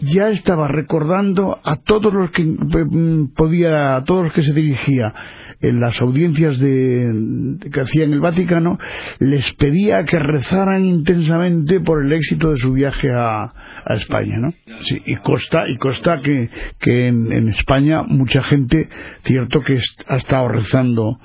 ya 0.00 0.30
estaba 0.30 0.66
recordando 0.66 1.60
a 1.62 1.76
todos 1.76 2.12
los 2.12 2.30
que 2.30 2.44
mm, 2.44 3.34
podía, 3.34 3.96
a 3.96 4.04
todos 4.04 4.24
los 4.24 4.32
que 4.32 4.42
se 4.42 4.52
dirigía 4.52 5.14
en 5.62 5.80
las 5.80 6.00
audiencias 6.00 6.58
de, 6.58 7.56
que 7.72 7.80
hacía 7.80 8.04
en 8.04 8.12
el 8.12 8.20
Vaticano, 8.20 8.78
les 9.20 9.52
pedía 9.54 10.04
que 10.04 10.18
rezaran 10.18 10.84
intensamente 10.84 11.80
por 11.80 12.04
el 12.04 12.12
éxito 12.12 12.52
de 12.52 12.58
su 12.58 12.72
viaje 12.72 13.10
a, 13.12 13.52
España, 13.96 14.38
¿no? 14.38 14.52
Sí, 14.82 15.02
y 15.06 15.16
consta, 15.16 15.68
y 15.68 15.76
consta 15.76 16.20
que, 16.20 16.48
que 16.78 17.08
en, 17.08 17.48
España 17.48 18.04
mucha 18.04 18.40
gente, 18.44 18.88
cierto 19.24 19.60
que 19.60 19.80
ha 20.06 20.16
estado 20.16 20.46
rezando 20.46 21.18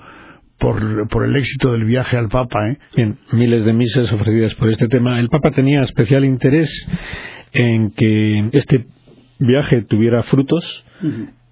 por, 0.57 1.07
por, 1.07 1.23
el 1.23 1.35
éxito 1.35 1.73
del 1.73 1.83
viaje 1.83 2.17
al 2.17 2.29
Papa. 2.29 2.71
¿eh? 2.71 2.77
Bien, 2.95 3.19
miles 3.31 3.63
de 3.63 3.73
misas 3.73 4.11
ofrecidas 4.11 4.55
por 4.55 4.69
este 4.69 4.87
tema. 4.87 5.19
El 5.19 5.29
Papa 5.29 5.51
tenía 5.51 5.81
especial 5.81 6.25
interés 6.25 6.69
en 7.53 7.91
que 7.91 8.49
este 8.53 8.87
viaje 9.39 9.83
tuviera 9.83 10.23
frutos. 10.23 10.83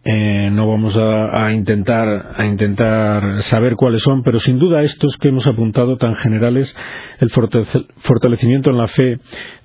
Eh, 0.08 0.52
no 0.52 0.68
vamos 0.68 0.96
a, 0.96 1.52
intentar 1.52 2.34
a 2.38 2.46
intentar 2.46 3.42
saber 3.42 3.76
cuáles 3.76 4.04
son, 4.04 4.22
pero 4.22 4.40
sin 4.40 4.60
duda 4.60 4.84
estos 4.84 5.18
que 5.18 5.30
hemos 5.30 5.48
apuntado 5.48 5.98
tan 5.98 6.16
generales, 6.16 6.76
el 7.20 7.32
fortalecimiento 7.32 8.70
en 8.70 8.78
la 8.78 8.88
fe 8.88 9.18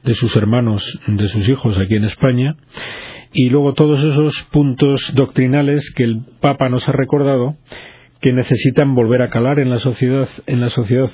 de 0.02 0.14
sus 0.14 0.34
hermanos, 0.36 0.98
de 1.06 1.28
sus 1.28 1.46
hijos 1.46 1.76
aquí 1.76 1.94
en 1.96 2.04
España, 2.04 2.56
y 3.34 3.50
luego 3.50 3.74
todos 3.74 4.02
esos 4.02 4.42
puntos 4.50 5.12
doctrinales 5.14 5.92
que 5.94 6.04
el 6.04 6.22
Papa 6.40 6.70
nos 6.70 6.88
ha 6.88 6.92
recordado 6.92 7.56
que 8.22 8.32
necesitan 8.32 8.94
volver 8.94 9.20
a 9.20 9.28
calar 9.28 9.58
en 9.58 9.68
la 9.68 9.78
sociedad 9.78 10.28
en 10.46 10.62
la 10.62 10.70
sociedad 10.70 11.10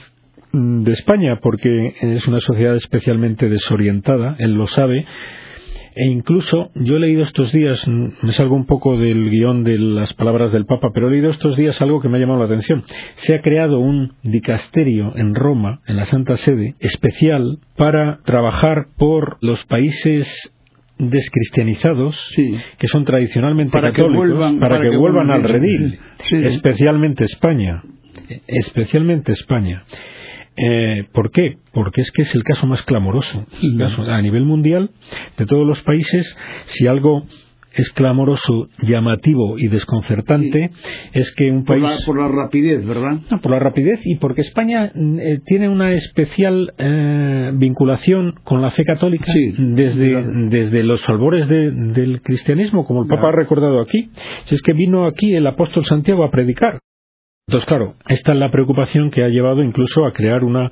de 0.52 0.92
España 0.92 1.40
porque 1.42 1.94
es 2.00 2.28
una 2.28 2.38
sociedad 2.38 2.76
especialmente 2.76 3.48
desorientada, 3.48 4.36
él 4.38 4.54
lo 4.54 4.68
sabe, 4.68 5.04
e 5.96 6.06
incluso 6.06 6.70
yo 6.74 6.96
he 6.96 7.00
leído 7.00 7.22
estos 7.22 7.52
días, 7.52 7.88
me 7.88 8.32
salgo 8.32 8.54
un 8.54 8.66
poco 8.66 8.98
del 8.98 9.30
guion 9.30 9.64
de 9.64 9.78
las 9.78 10.12
palabras 10.12 10.52
del 10.52 10.66
Papa, 10.66 10.90
pero 10.92 11.08
he 11.08 11.12
leído 11.12 11.30
estos 11.30 11.56
días 11.56 11.80
algo 11.80 12.02
que 12.02 12.10
me 12.10 12.18
ha 12.18 12.20
llamado 12.20 12.40
la 12.40 12.44
atención. 12.44 12.84
Se 13.14 13.34
ha 13.34 13.40
creado 13.40 13.78
un 13.78 14.12
dicasterio 14.22 15.14
en 15.16 15.34
Roma, 15.34 15.80
en 15.86 15.96
la 15.96 16.04
Santa 16.04 16.36
Sede, 16.36 16.74
especial 16.80 17.60
para 17.76 18.18
trabajar 18.24 18.88
por 18.98 19.38
los 19.40 19.64
países 19.64 20.52
descristianizados 20.98 22.30
que 22.78 22.88
son 22.88 23.06
tradicionalmente 23.06 23.72
católicos 23.72 24.58
para, 24.60 24.80
que, 24.80 24.96
vuelvan, 24.98 25.30
al 25.30 25.44
redil, 25.44 25.98
especialmente 26.30 27.24
España, 27.24 27.82
especialmente 28.46 29.32
España. 29.32 29.84
Eh, 30.56 31.06
¿Por 31.12 31.30
qué? 31.30 31.58
Porque 31.72 32.00
es 32.00 32.10
que 32.10 32.22
es 32.22 32.34
el 32.34 32.42
caso 32.42 32.66
más 32.66 32.82
clamoroso. 32.82 33.46
a 34.08 34.22
nivel 34.22 34.44
mundial, 34.44 34.90
de 35.36 35.46
todos 35.46 35.66
los 35.66 35.82
países, 35.82 36.36
si 36.66 36.86
algo 36.86 37.24
es 37.76 37.90
clamoroso, 37.90 38.68
llamativo 38.80 39.58
y 39.58 39.68
desconcertante 39.68 40.70
es 41.12 41.32
que 41.34 41.50
un 41.50 41.64
país... 41.64 41.84
Por 42.06 42.18
la, 42.18 42.28
rapidez, 42.28 42.84
¿verdad? 42.86 43.20
No, 43.30 43.40
por 43.40 43.50
la 43.50 43.58
rapidez 43.58 44.00
y 44.04 44.16
porque 44.16 44.40
España 44.40 44.92
eh, 44.94 45.40
tiene 45.44 45.68
una 45.68 45.92
especial 45.92 46.72
eh, 46.78 47.52
vinculación 47.54 48.34
con 48.44 48.62
la 48.62 48.70
fe 48.70 48.84
católica 48.84 49.30
desde, 49.58 50.48
desde 50.48 50.82
los 50.82 51.06
albores 51.08 51.48
del 51.48 52.20
cristianismo, 52.22 52.86
como 52.86 53.02
el 53.02 53.08
Papa 53.08 53.28
ha 53.28 53.32
recordado 53.32 53.80
aquí. 53.80 54.10
Si 54.44 54.54
es 54.54 54.62
que 54.62 54.72
vino 54.72 55.06
aquí 55.06 55.34
el 55.34 55.46
apóstol 55.46 55.84
Santiago 55.84 56.24
a 56.24 56.30
predicar. 56.30 56.78
Entonces, 57.48 57.68
claro, 57.68 57.94
esta 58.08 58.32
es 58.32 58.38
la 58.40 58.50
preocupación 58.50 59.12
que 59.12 59.22
ha 59.22 59.28
llevado 59.28 59.62
incluso 59.62 60.04
a 60.04 60.12
crear 60.12 60.42
una, 60.42 60.68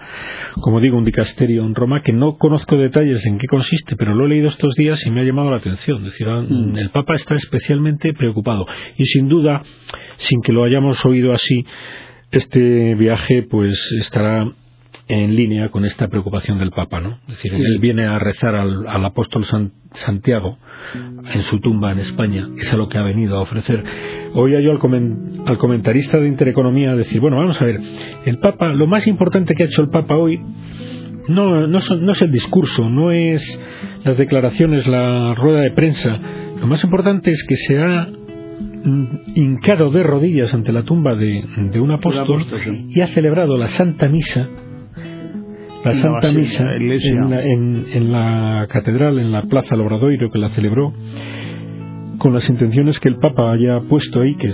como 0.60 0.80
digo, 0.80 0.98
un 0.98 1.04
dicasterio 1.04 1.64
en 1.64 1.72
Roma 1.72 2.02
que 2.02 2.12
no 2.12 2.36
conozco 2.36 2.76
detalles 2.76 3.24
en 3.26 3.38
qué 3.38 3.46
consiste, 3.46 3.94
pero 3.94 4.12
lo 4.12 4.26
he 4.26 4.30
leído 4.30 4.48
estos 4.48 4.74
días 4.74 5.06
y 5.06 5.12
me 5.12 5.20
ha 5.20 5.24
llamado 5.24 5.52
la 5.52 5.58
atención. 5.58 5.98
Es 5.98 6.10
decir, 6.10 6.26
mm. 6.26 6.76
el 6.76 6.90
Papa 6.90 7.14
está 7.14 7.36
especialmente 7.36 8.12
preocupado 8.12 8.66
y 8.96 9.04
sin 9.04 9.28
duda, 9.28 9.62
sin 10.16 10.42
que 10.42 10.52
lo 10.52 10.64
hayamos 10.64 11.04
oído 11.04 11.32
así, 11.32 11.64
este 12.32 12.96
viaje 12.96 13.44
pues 13.48 13.78
estará 14.00 14.44
en 15.06 15.36
línea 15.36 15.68
con 15.68 15.84
esta 15.84 16.08
preocupación 16.08 16.58
del 16.58 16.70
Papa, 16.70 17.00
¿no? 17.00 17.18
Es 17.28 17.34
decir, 17.36 17.52
él 17.54 17.78
viene 17.80 18.06
a 18.06 18.18
rezar 18.18 18.54
al, 18.54 19.04
apóstol 19.04 19.44
Santiago 19.92 20.58
en 21.32 21.42
su 21.42 21.60
tumba 21.60 21.92
en 21.92 21.98
España, 22.00 22.48
es 22.58 22.72
a 22.72 22.76
lo 22.76 22.88
que 22.88 22.98
ha 22.98 23.02
venido 23.02 23.36
a 23.36 23.42
ofrecer. 23.42 23.84
Oía 24.34 24.60
yo 24.60 24.72
al, 24.72 25.58
comentarista 25.58 26.18
de 26.18 26.28
Intereconomía 26.28 26.94
decir, 26.94 27.20
bueno, 27.20 27.36
vamos 27.36 27.60
a 27.60 27.64
ver, 27.64 27.80
el 28.24 28.38
Papa, 28.38 28.72
lo 28.72 28.86
más 28.86 29.06
importante 29.06 29.54
que 29.54 29.64
ha 29.64 29.66
hecho 29.66 29.82
el 29.82 29.90
Papa 29.90 30.16
hoy 30.16 30.40
no, 31.28 31.66
no, 31.66 31.78
no 31.78 32.12
es 32.12 32.22
el 32.22 32.32
discurso, 32.32 32.88
no 32.88 33.10
es 33.10 33.42
las 34.04 34.16
declaraciones, 34.16 34.86
la 34.86 35.34
rueda 35.34 35.60
de 35.60 35.70
prensa, 35.72 36.18
lo 36.60 36.66
más 36.66 36.82
importante 36.82 37.30
es 37.30 37.44
que 37.46 37.56
se 37.56 37.78
ha 37.78 38.08
hincado 39.34 39.90
de 39.90 40.02
rodillas 40.02 40.52
ante 40.52 40.72
la 40.72 40.82
tumba 40.82 41.14
de, 41.14 41.44
de 41.72 41.80
un 41.80 41.90
apóstol 41.90 42.44
y 42.88 43.00
ha 43.00 43.14
celebrado 43.14 43.56
la 43.56 43.66
Santa 43.68 44.08
Misa 44.08 44.48
la 45.84 45.92
Santa 45.92 46.32
Misa 46.32 46.64
en 46.76 48.12
la, 48.12 48.66
catedral, 48.68 49.18
en 49.18 49.32
la 49.32 49.42
Plaza 49.42 49.76
Lobradoiro, 49.76 50.30
que 50.30 50.38
la 50.38 50.50
celebró, 50.50 50.92
con 52.18 52.32
las 52.32 52.48
intenciones 52.48 52.98
que 53.00 53.08
el 53.08 53.16
Papa 53.16 53.52
haya 53.52 53.80
puesto 53.88 54.20
ahí, 54.20 54.34
que 54.36 54.52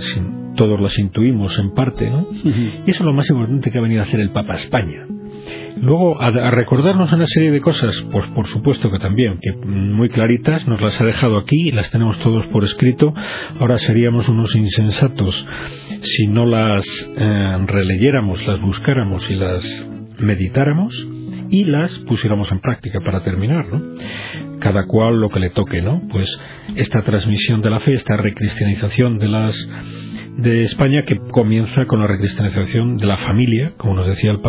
todos 0.55 0.79
las 0.79 0.97
intuimos 0.99 1.57
en 1.57 1.73
parte, 1.73 2.09
¿no? 2.09 2.27
Y 2.43 2.89
eso 2.91 2.99
es 2.99 3.01
lo 3.01 3.13
más 3.13 3.29
importante 3.29 3.71
que 3.71 3.77
ha 3.77 3.81
venido 3.81 4.01
a 4.01 4.05
hacer 4.05 4.19
el 4.19 4.31
Papa 4.31 4.53
a 4.53 4.57
España. 4.57 5.07
Luego, 5.77 6.21
a, 6.21 6.51
recordarnos 6.51 7.11
una 7.13 7.25
serie 7.25 7.49
de 7.49 7.61
cosas, 7.61 8.05
pues 8.11 8.25
por 8.27 8.47
supuesto 8.47 8.91
que 8.91 8.99
también, 8.99 9.39
que 9.41 9.53
muy 9.53 10.09
claritas, 10.09 10.67
nos 10.67 10.81
las 10.81 10.99
ha 11.01 11.05
dejado 11.05 11.37
aquí, 11.37 11.71
las 11.71 11.89
tenemos 11.89 12.19
todos 12.19 12.45
por 12.47 12.63
escrito, 12.63 13.13
ahora 13.59 13.77
seríamos 13.77 14.29
unos 14.29 14.55
insensatos 14.55 15.47
si 16.01 16.27
no 16.27 16.45
las 16.45 16.85
eh, 17.17 17.57
releyéramos, 17.65 18.45
las 18.45 18.59
buscáramos 18.59 19.29
y 19.31 19.35
las 19.35 19.87
meditáramos 20.19 21.07
y 21.51 21.65
las 21.65 21.93
pusiéramos 21.99 22.51
en 22.51 22.61
práctica 22.61 23.01
para 23.01 23.23
terminar, 23.23 23.67
¿no? 23.67 23.81
Cada 24.59 24.87
cual 24.87 25.19
lo 25.19 25.29
que 25.29 25.39
le 25.39 25.49
toque, 25.51 25.81
¿no? 25.81 26.01
Pues 26.09 26.39
esta 26.75 27.01
transmisión 27.01 27.61
de 27.61 27.69
la 27.69 27.79
fe, 27.79 27.93
esta 27.93 28.17
recristianización 28.17 29.17
de 29.17 29.27
las 29.27 29.69
de 30.37 30.63
España 30.63 31.03
que 31.03 31.17
comienza 31.31 31.85
con 31.85 31.99
la 31.99 32.07
recristianización 32.07 32.97
de 32.97 33.05
la 33.05 33.17
familia, 33.17 33.73
como 33.77 33.95
nos 33.95 34.07
decía 34.07 34.31
el, 34.31 34.39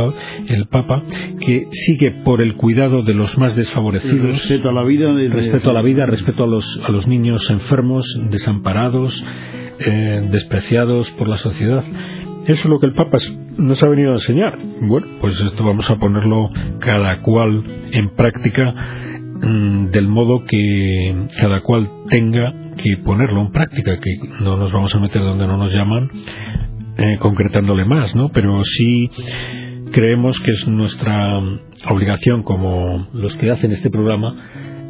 el 0.49 0.67
Papa, 0.67 1.03
que 1.41 1.67
sigue 1.73 2.13
por 2.25 2.41
el 2.41 2.55
cuidado 2.57 3.03
de 3.03 3.15
los 3.15 3.37
más 3.37 3.57
desfavorecidos, 3.57 4.39
respeto 4.39 4.71
a 4.71 4.73
la 4.73 4.85
vida, 4.85 5.13
respeto 5.13 5.71
a 5.71 5.73
la 5.73 5.83
vida, 5.83 6.07
respeto 6.07 6.45
a 6.45 6.47
los, 6.47 6.81
a 6.85 6.91
los 6.93 7.09
niños 7.09 7.51
enfermos, 7.51 8.07
desamparados, 8.31 9.23
eh, 9.81 10.29
despreciados 10.31 11.11
por 11.13 11.29
la 11.29 11.39
sociedad. 11.39 11.85
Eso 12.45 12.63
es 12.63 12.65
lo 12.65 12.81
que 12.81 12.87
el 12.87 12.93
Papa 12.93 13.19
nos 13.57 13.81
ha 13.83 13.89
venido 13.89 14.11
a 14.11 14.15
enseñar. 14.15 14.59
Bueno, 14.81 15.07
pues 15.21 15.41
esto 15.41 15.65
vamos 15.65 15.89
a 15.89 15.97
ponerlo 15.97 16.51
cada 16.81 17.21
cual 17.21 17.63
en 17.93 18.11
práctica 18.17 18.75
mm, 19.41 19.91
del 19.91 20.09
modo 20.09 20.45
que 20.45 21.29
cada 21.41 21.61
cual 21.61 21.89
tenga 22.11 22.53
que 22.77 22.97
ponerlo 22.97 23.43
en 23.43 23.53
práctica, 23.53 24.01
que 24.01 24.17
no 24.41 24.57
nos 24.57 24.73
vamos 24.73 24.93
a 24.95 24.99
meter 24.99 25.23
donde 25.23 25.47
no 25.47 25.57
nos 25.57 25.73
llaman, 25.73 26.11
eh, 26.97 27.17
concretándole 27.21 27.85
más, 27.85 28.15
¿no? 28.17 28.31
Pero 28.31 28.65
sí 28.65 29.09
creemos 29.93 30.41
que 30.41 30.51
es 30.51 30.67
nuestra 30.67 31.39
obligación, 31.89 32.43
como 32.43 33.07
los 33.13 33.37
que 33.37 33.53
hacen 33.53 33.71
este 33.71 33.89
programa, 33.89 34.35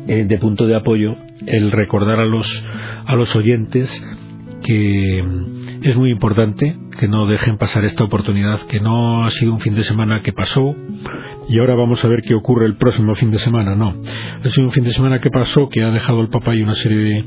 eh, 0.09 0.25
de 0.25 0.39
punto 0.39 0.67
de 0.67 0.77
apoyo, 0.77 1.17
el 1.47 1.71
recordar 1.71 2.19
a 2.19 2.25
los, 2.25 2.65
a 3.05 3.15
los 3.15 3.37
oyentes 3.37 3.91
que 4.65 5.23
es 5.83 5.97
muy 5.97 6.11
importante 6.11 6.77
que 6.99 7.09
no 7.09 7.27
dejen 7.27 7.59
pasar 7.59 7.85
esta 7.85 8.05
oportunidad, 8.05 8.61
que 8.67 8.81
no 8.81 9.25
ha 9.25 9.31
sido 9.31 9.53
un 9.53 9.61
fin 9.61 9.75
de 9.75 9.83
semana 9.83 10.21
que 10.23 10.33
pasó 10.33 10.77
y 11.49 11.59
ahora 11.59 11.75
vamos 11.75 12.05
a 12.05 12.09
ver 12.09 12.23
qué 12.23 12.35
ocurre 12.35 12.67
el 12.67 12.77
próximo 12.77 13.15
fin 13.15 13.31
de 13.31 13.39
semana. 13.39 13.75
No, 13.75 13.95
ha 14.45 14.49
sido 14.49 14.67
un 14.67 14.73
fin 14.73 14.85
de 14.85 14.93
semana 14.93 15.21
que 15.21 15.31
pasó, 15.31 15.69
que 15.69 15.83
ha 15.83 15.91
dejado 15.91 16.21
el 16.21 16.29
Papa 16.29 16.55
y 16.55 16.63
una 16.63 16.75
serie 16.77 17.25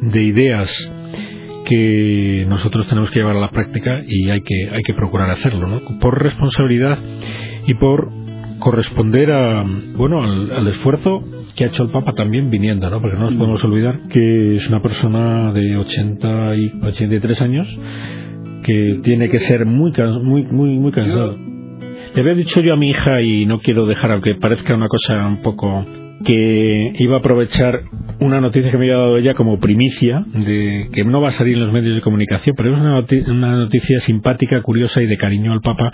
de, 0.00 0.22
ideas 0.22 0.70
que 1.64 2.46
nosotros 2.48 2.88
tenemos 2.88 3.10
que 3.10 3.18
llevar 3.18 3.36
a 3.36 3.40
la 3.40 3.50
práctica 3.50 4.00
y 4.06 4.30
hay 4.30 4.40
que, 4.42 4.70
hay 4.72 4.82
que 4.82 4.94
procurar 4.94 5.30
hacerlo, 5.30 5.66
¿no? 5.66 5.98
Por 5.98 6.22
responsabilidad 6.22 6.98
y 7.66 7.74
por 7.74 8.10
corresponder 8.58 9.32
a, 9.32 9.64
bueno, 9.96 10.22
al 10.22 10.66
esfuerzo 10.68 11.22
que 11.58 11.64
ha 11.64 11.68
hecho 11.68 11.82
el 11.82 11.90
Papa 11.90 12.12
también 12.12 12.50
viniendo, 12.50 12.88
¿no? 12.88 13.00
Porque 13.00 13.16
no 13.16 13.24
nos 13.24 13.34
podemos 13.34 13.64
olvidar 13.64 13.98
que 14.08 14.56
es 14.56 14.68
una 14.68 14.80
persona 14.80 15.52
de 15.52 15.76
80 15.76 16.54
y 16.54 16.72
83 16.84 17.42
años 17.42 17.78
que 18.62 19.00
tiene 19.02 19.28
que 19.28 19.40
ser 19.40 19.66
muy 19.66 19.90
muy 20.22 20.44
muy 20.44 20.78
muy 20.78 20.92
cansado. 20.92 21.36
Le 22.14 22.20
había 22.20 22.34
dicho 22.34 22.60
yo 22.60 22.74
a 22.74 22.76
mi 22.76 22.90
hija 22.90 23.22
y 23.22 23.44
no 23.44 23.58
quiero 23.58 23.86
dejar 23.86 24.12
aunque 24.12 24.36
parezca 24.36 24.76
una 24.76 24.86
cosa 24.86 25.26
un 25.26 25.42
poco 25.42 25.84
que 26.24 26.92
iba 26.96 27.16
a 27.16 27.18
aprovechar 27.18 27.80
una 28.20 28.40
noticia 28.40 28.70
que 28.70 28.78
me 28.78 28.84
había 28.84 28.98
dado 28.98 29.16
ella 29.18 29.34
como 29.34 29.58
primicia, 29.58 30.24
de 30.26 30.88
que 30.92 31.04
no 31.04 31.20
va 31.20 31.28
a 31.30 31.32
salir 31.32 31.54
en 31.54 31.60
los 31.60 31.72
medios 31.72 31.94
de 31.94 32.00
comunicación, 32.02 32.54
pero 32.56 32.74
es 32.74 32.80
una, 32.80 33.04
una 33.32 33.56
noticia 33.56 33.98
simpática, 34.00 34.62
curiosa 34.62 35.02
y 35.02 35.06
de 35.06 35.16
cariño 35.16 35.52
al 35.52 35.60
Papa 35.60 35.92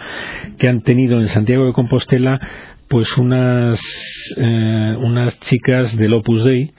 que 0.59 0.69
han 0.69 0.83
tenido 0.83 1.21
en 1.21 1.29
Santiago 1.29 1.67
de 1.67 1.73
Compostela 1.73 2.41
pues 2.95 3.19
unas, 3.19 3.81
eh, 4.37 4.97
unas 5.01 5.41
chicas 5.41 5.97
del 5.97 6.15
Opus 6.15 6.45
Dei 6.45 6.71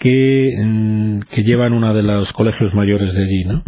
que, 0.00 0.50
mm, 0.60 1.20
que 1.30 1.44
llevan 1.44 1.74
uno 1.74 1.94
de 1.94 2.02
los 2.02 2.32
colegios 2.32 2.74
mayores 2.74 3.14
de 3.14 3.22
allí, 3.22 3.44
¿no? 3.44 3.62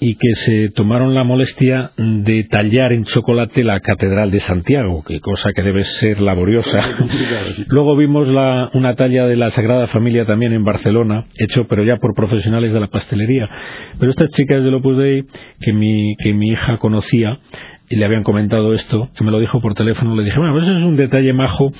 Y 0.00 0.16
que 0.16 0.34
se 0.34 0.70
tomaron 0.70 1.14
la 1.14 1.22
molestia 1.22 1.92
de 1.96 2.48
tallar 2.50 2.92
en 2.92 3.04
chocolate 3.04 3.62
la 3.62 3.78
Catedral 3.78 4.32
de 4.32 4.40
Santiago, 4.40 5.04
que 5.04 5.20
cosa 5.20 5.52
que 5.52 5.62
debe 5.62 5.84
ser 5.84 6.20
laboriosa. 6.20 6.82
Luego 7.68 7.96
vimos 7.96 8.26
la, 8.26 8.68
una 8.74 8.96
talla 8.96 9.26
de 9.26 9.36
la 9.36 9.50
Sagrada 9.50 9.86
Familia 9.86 10.26
también 10.26 10.52
en 10.52 10.64
Barcelona, 10.64 11.26
hecho 11.38 11.68
pero 11.68 11.84
ya 11.84 11.98
por 11.98 12.12
profesionales 12.16 12.72
de 12.72 12.80
la 12.80 12.88
pastelería. 12.88 13.48
Pero 14.00 14.10
estas 14.10 14.30
chicas 14.30 14.64
del 14.64 14.74
Opus 14.74 14.98
Dei, 14.98 15.22
que 15.60 15.72
mi, 15.72 16.16
que 16.24 16.34
mi 16.34 16.48
hija 16.48 16.78
conocía, 16.78 17.38
y 17.90 17.96
le 17.96 18.04
habían 18.04 18.22
comentado 18.22 18.72
esto, 18.72 19.10
que 19.16 19.24
me 19.24 19.32
lo 19.32 19.40
dijo 19.40 19.60
por 19.60 19.74
teléfono, 19.74 20.14
le 20.14 20.22
dije, 20.22 20.38
bueno, 20.38 20.54
pues 20.54 20.64
eso 20.64 20.78
es 20.78 20.84
un 20.84 20.96
detalle 20.96 21.32
majo 21.32 21.72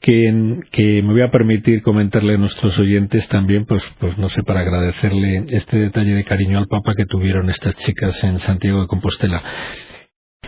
que, 0.00 0.62
que, 0.70 1.02
me 1.02 1.12
voy 1.12 1.20
a 1.20 1.30
permitir 1.30 1.82
comentarle 1.82 2.34
a 2.34 2.38
nuestros 2.38 2.78
oyentes 2.78 3.28
también, 3.28 3.66
pues, 3.66 3.84
pues 3.98 4.16
no 4.16 4.30
sé, 4.30 4.42
para 4.42 4.60
agradecerle 4.60 5.44
este 5.50 5.76
detalle 5.76 6.14
de 6.14 6.24
cariño 6.24 6.58
al 6.58 6.66
Papa 6.66 6.94
que 6.96 7.04
tuvieron 7.04 7.50
estas 7.50 7.76
chicas 7.76 8.24
en 8.24 8.38
Santiago 8.38 8.80
de 8.80 8.86
Compostela. 8.86 9.42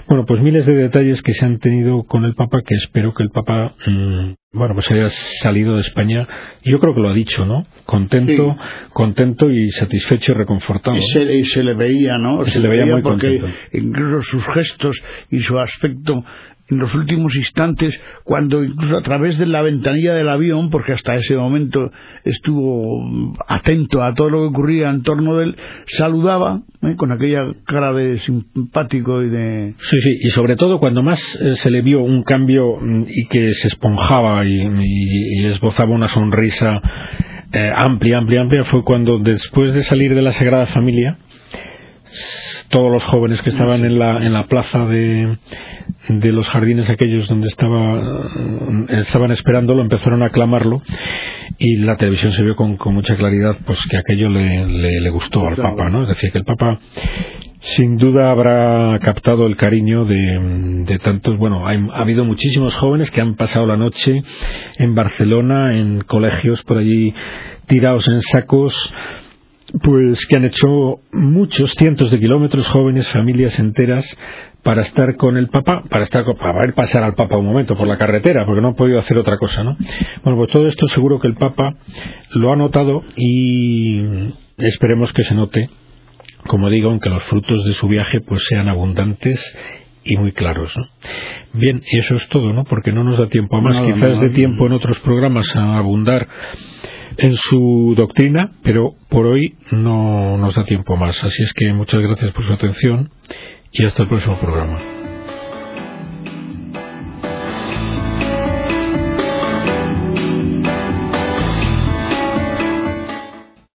Bueno, 0.08 0.24
pues 0.26 0.42
miles 0.42 0.66
de 0.66 0.74
detalles 0.74 1.22
que 1.22 1.32
se 1.32 1.44
han 1.44 1.58
tenido 1.58 2.04
con 2.04 2.24
el 2.24 2.34
Papa 2.34 2.62
que 2.66 2.74
espero 2.74 3.14
que 3.14 3.22
el 3.22 3.30
Papa, 3.30 3.74
mm, 3.86 4.32
bueno, 4.52 4.74
pues 4.74 4.90
haya 4.90 5.08
salido 5.08 5.74
de 5.74 5.80
España, 5.80 6.26
yo 6.64 6.80
creo 6.80 6.94
que 6.94 7.00
lo 7.00 7.10
ha 7.10 7.14
dicho, 7.14 7.44
¿no? 7.46 7.64
Contento, 7.84 8.56
contento 8.92 9.50
y 9.50 9.70
satisfecho 9.70 10.32
y 10.32 10.34
reconfortado. 10.34 10.96
Y 10.96 11.02
se, 11.02 11.44
se 11.44 11.62
le 11.62 11.74
veía, 11.74 12.18
¿no? 12.18 12.44
Se, 12.46 12.60
le 12.60 12.68
veía, 12.68 12.86
muy 12.86 13.02
porque 13.02 13.38
contento. 13.38 13.56
incluso 13.72 14.22
sus 14.22 14.46
gestos 14.48 14.96
y 15.30 15.38
su 15.40 15.58
aspecto 15.58 16.24
en 16.68 16.78
los 16.78 16.94
últimos 16.94 17.34
instantes, 17.34 17.98
cuando 18.24 18.62
incluso 18.62 18.96
a 18.96 19.02
través 19.02 19.38
de 19.38 19.46
la 19.46 19.62
ventanilla 19.62 20.14
del 20.14 20.28
avión, 20.28 20.70
porque 20.70 20.92
hasta 20.92 21.14
ese 21.16 21.36
momento 21.36 21.90
estuvo 22.24 23.34
atento 23.46 24.02
a 24.02 24.14
todo 24.14 24.30
lo 24.30 24.38
que 24.38 24.46
ocurría 24.46 24.90
en 24.90 25.02
torno 25.02 25.36
de 25.36 25.44
él, 25.44 25.56
saludaba 25.86 26.62
¿eh? 26.82 26.94
con 26.96 27.12
aquella 27.12 27.46
cara 27.64 27.92
de 27.92 28.18
simpático 28.20 29.22
y 29.22 29.28
de... 29.28 29.74
Sí, 29.78 29.96
sí, 30.00 30.18
y 30.22 30.28
sobre 30.30 30.56
todo 30.56 30.78
cuando 30.78 31.02
más 31.02 31.20
eh, 31.40 31.56
se 31.56 31.70
le 31.70 31.82
vio 31.82 32.00
un 32.00 32.22
cambio 32.22 32.76
mm, 32.80 33.04
y 33.08 33.26
que 33.26 33.52
se 33.54 33.68
esponjaba 33.68 34.44
y, 34.44 34.62
esbozaba 35.44 35.90
una 35.90 36.08
sonrisa 36.08 36.80
eh, 37.52 37.70
amplia, 37.74 38.18
amplia, 38.18 38.40
amplia, 38.40 38.64
fue 38.64 38.82
cuando 38.82 39.18
después 39.18 39.74
de 39.74 39.82
salir 39.82 40.14
de 40.14 40.22
la 40.22 40.32
Sagrada 40.32 40.66
Familia, 40.66 41.18
todos 42.68 42.90
los 42.90 43.04
jóvenes 43.04 43.42
que 43.42 43.50
estaban 43.50 43.84
en 43.84 43.98
la, 43.98 44.18
en 44.18 44.32
la 44.32 44.46
plaza 44.46 44.86
de, 44.86 45.36
de 46.08 46.32
los 46.32 46.48
jardines 46.48 46.90
aquellos 46.90 47.28
donde 47.28 47.48
estaba, 47.48 48.00
eh, 48.88 48.98
estaban 49.00 49.30
esperándolo 49.30 49.82
empezaron 49.82 50.22
a 50.22 50.26
aclamarlo 50.26 50.82
y 51.58 51.76
la 51.78 51.96
televisión 51.96 52.32
se 52.32 52.42
vio 52.42 52.56
con, 52.56 52.76
con 52.76 52.94
mucha 52.94 53.16
claridad 53.16 53.56
pues 53.64 53.86
que 53.86 53.96
aquello 53.96 54.28
le, 54.28 54.66
le, 54.66 55.10
gustó 55.10 55.46
al 55.46 55.56
Papa, 55.56 55.90
¿no? 55.90 56.02
Es 56.02 56.08
decir, 56.08 56.32
que 56.32 56.38
el 56.38 56.44
Papa 56.44 56.80
sin 57.62 57.96
duda 57.96 58.30
habrá 58.32 58.98
captado 58.98 59.46
el 59.46 59.56
cariño 59.56 60.04
de, 60.04 60.84
de 60.84 60.98
tantos, 60.98 61.36
bueno, 61.36 61.66
ha 61.66 62.00
habido 62.00 62.24
muchísimos 62.24 62.74
jóvenes 62.76 63.10
que 63.12 63.20
han 63.20 63.36
pasado 63.36 63.66
la 63.66 63.76
noche 63.76 64.22
en 64.78 64.94
Barcelona, 64.96 65.76
en 65.76 66.00
colegios 66.00 66.62
por 66.64 66.78
allí 66.78 67.14
tirados 67.66 68.08
en 68.08 68.20
sacos, 68.22 68.92
pues 69.82 70.26
que 70.26 70.36
han 70.36 70.44
hecho 70.44 71.00
muchos 71.12 71.72
cientos 71.72 72.10
de 72.10 72.18
kilómetros, 72.18 72.68
jóvenes, 72.68 73.08
familias 73.08 73.58
enteras, 73.58 74.06
para 74.62 74.82
estar 74.82 75.16
con 75.16 75.36
el 75.36 75.48
Papa, 75.48 75.82
para 75.88 76.04
estar 76.04 76.24
para 76.36 76.60
ver 76.60 76.74
pasar 76.74 77.02
al 77.02 77.14
Papa 77.14 77.36
un 77.36 77.46
momento 77.46 77.74
por 77.74 77.88
la 77.88 77.98
carretera, 77.98 78.46
porque 78.46 78.60
no 78.60 78.68
ha 78.68 78.74
podido 78.74 78.98
hacer 78.98 79.18
otra 79.18 79.36
cosa, 79.38 79.64
¿no? 79.64 79.76
Bueno, 80.22 80.38
pues 80.38 80.50
todo 80.50 80.66
esto 80.66 80.86
seguro 80.88 81.18
que 81.18 81.28
el 81.28 81.34
Papa 81.34 81.74
lo 82.34 82.52
ha 82.52 82.56
notado 82.56 83.02
y 83.16 84.00
esperemos 84.58 85.12
que 85.12 85.24
se 85.24 85.34
note, 85.34 85.68
como 86.46 86.70
digo, 86.70 86.90
aunque 86.90 87.10
los 87.10 87.24
frutos 87.24 87.64
de 87.64 87.72
su 87.72 87.88
viaje 87.88 88.20
pues 88.20 88.44
sean 88.46 88.68
abundantes 88.68 89.40
y 90.04 90.16
muy 90.16 90.32
claros. 90.32 90.76
¿no? 90.76 90.84
Bien, 91.54 91.82
y 91.84 91.98
eso 91.98 92.14
es 92.14 92.28
todo, 92.28 92.52
¿no? 92.52 92.64
Porque 92.64 92.92
no 92.92 93.04
nos 93.04 93.18
da 93.18 93.26
tiempo 93.28 93.56
a 93.56 93.60
más. 93.60 93.80
Quizás 93.80 94.20
de 94.20 94.30
tiempo 94.30 94.66
en 94.66 94.72
otros 94.72 94.98
programas 95.00 95.54
a 95.56 95.78
abundar 95.78 96.28
en 97.18 97.36
su 97.36 97.94
doctrina, 97.96 98.52
pero 98.62 98.94
por 99.08 99.26
hoy 99.26 99.56
no 99.70 100.36
nos 100.38 100.54
da 100.54 100.64
tiempo 100.64 100.96
más. 100.96 101.22
Así 101.24 101.42
es 101.42 101.52
que 101.52 101.72
muchas 101.72 102.00
gracias 102.00 102.32
por 102.32 102.44
su 102.44 102.52
atención 102.52 103.10
y 103.72 103.84
hasta 103.84 104.02
el 104.02 104.08
próximo 104.08 104.38
programa. 104.38 105.01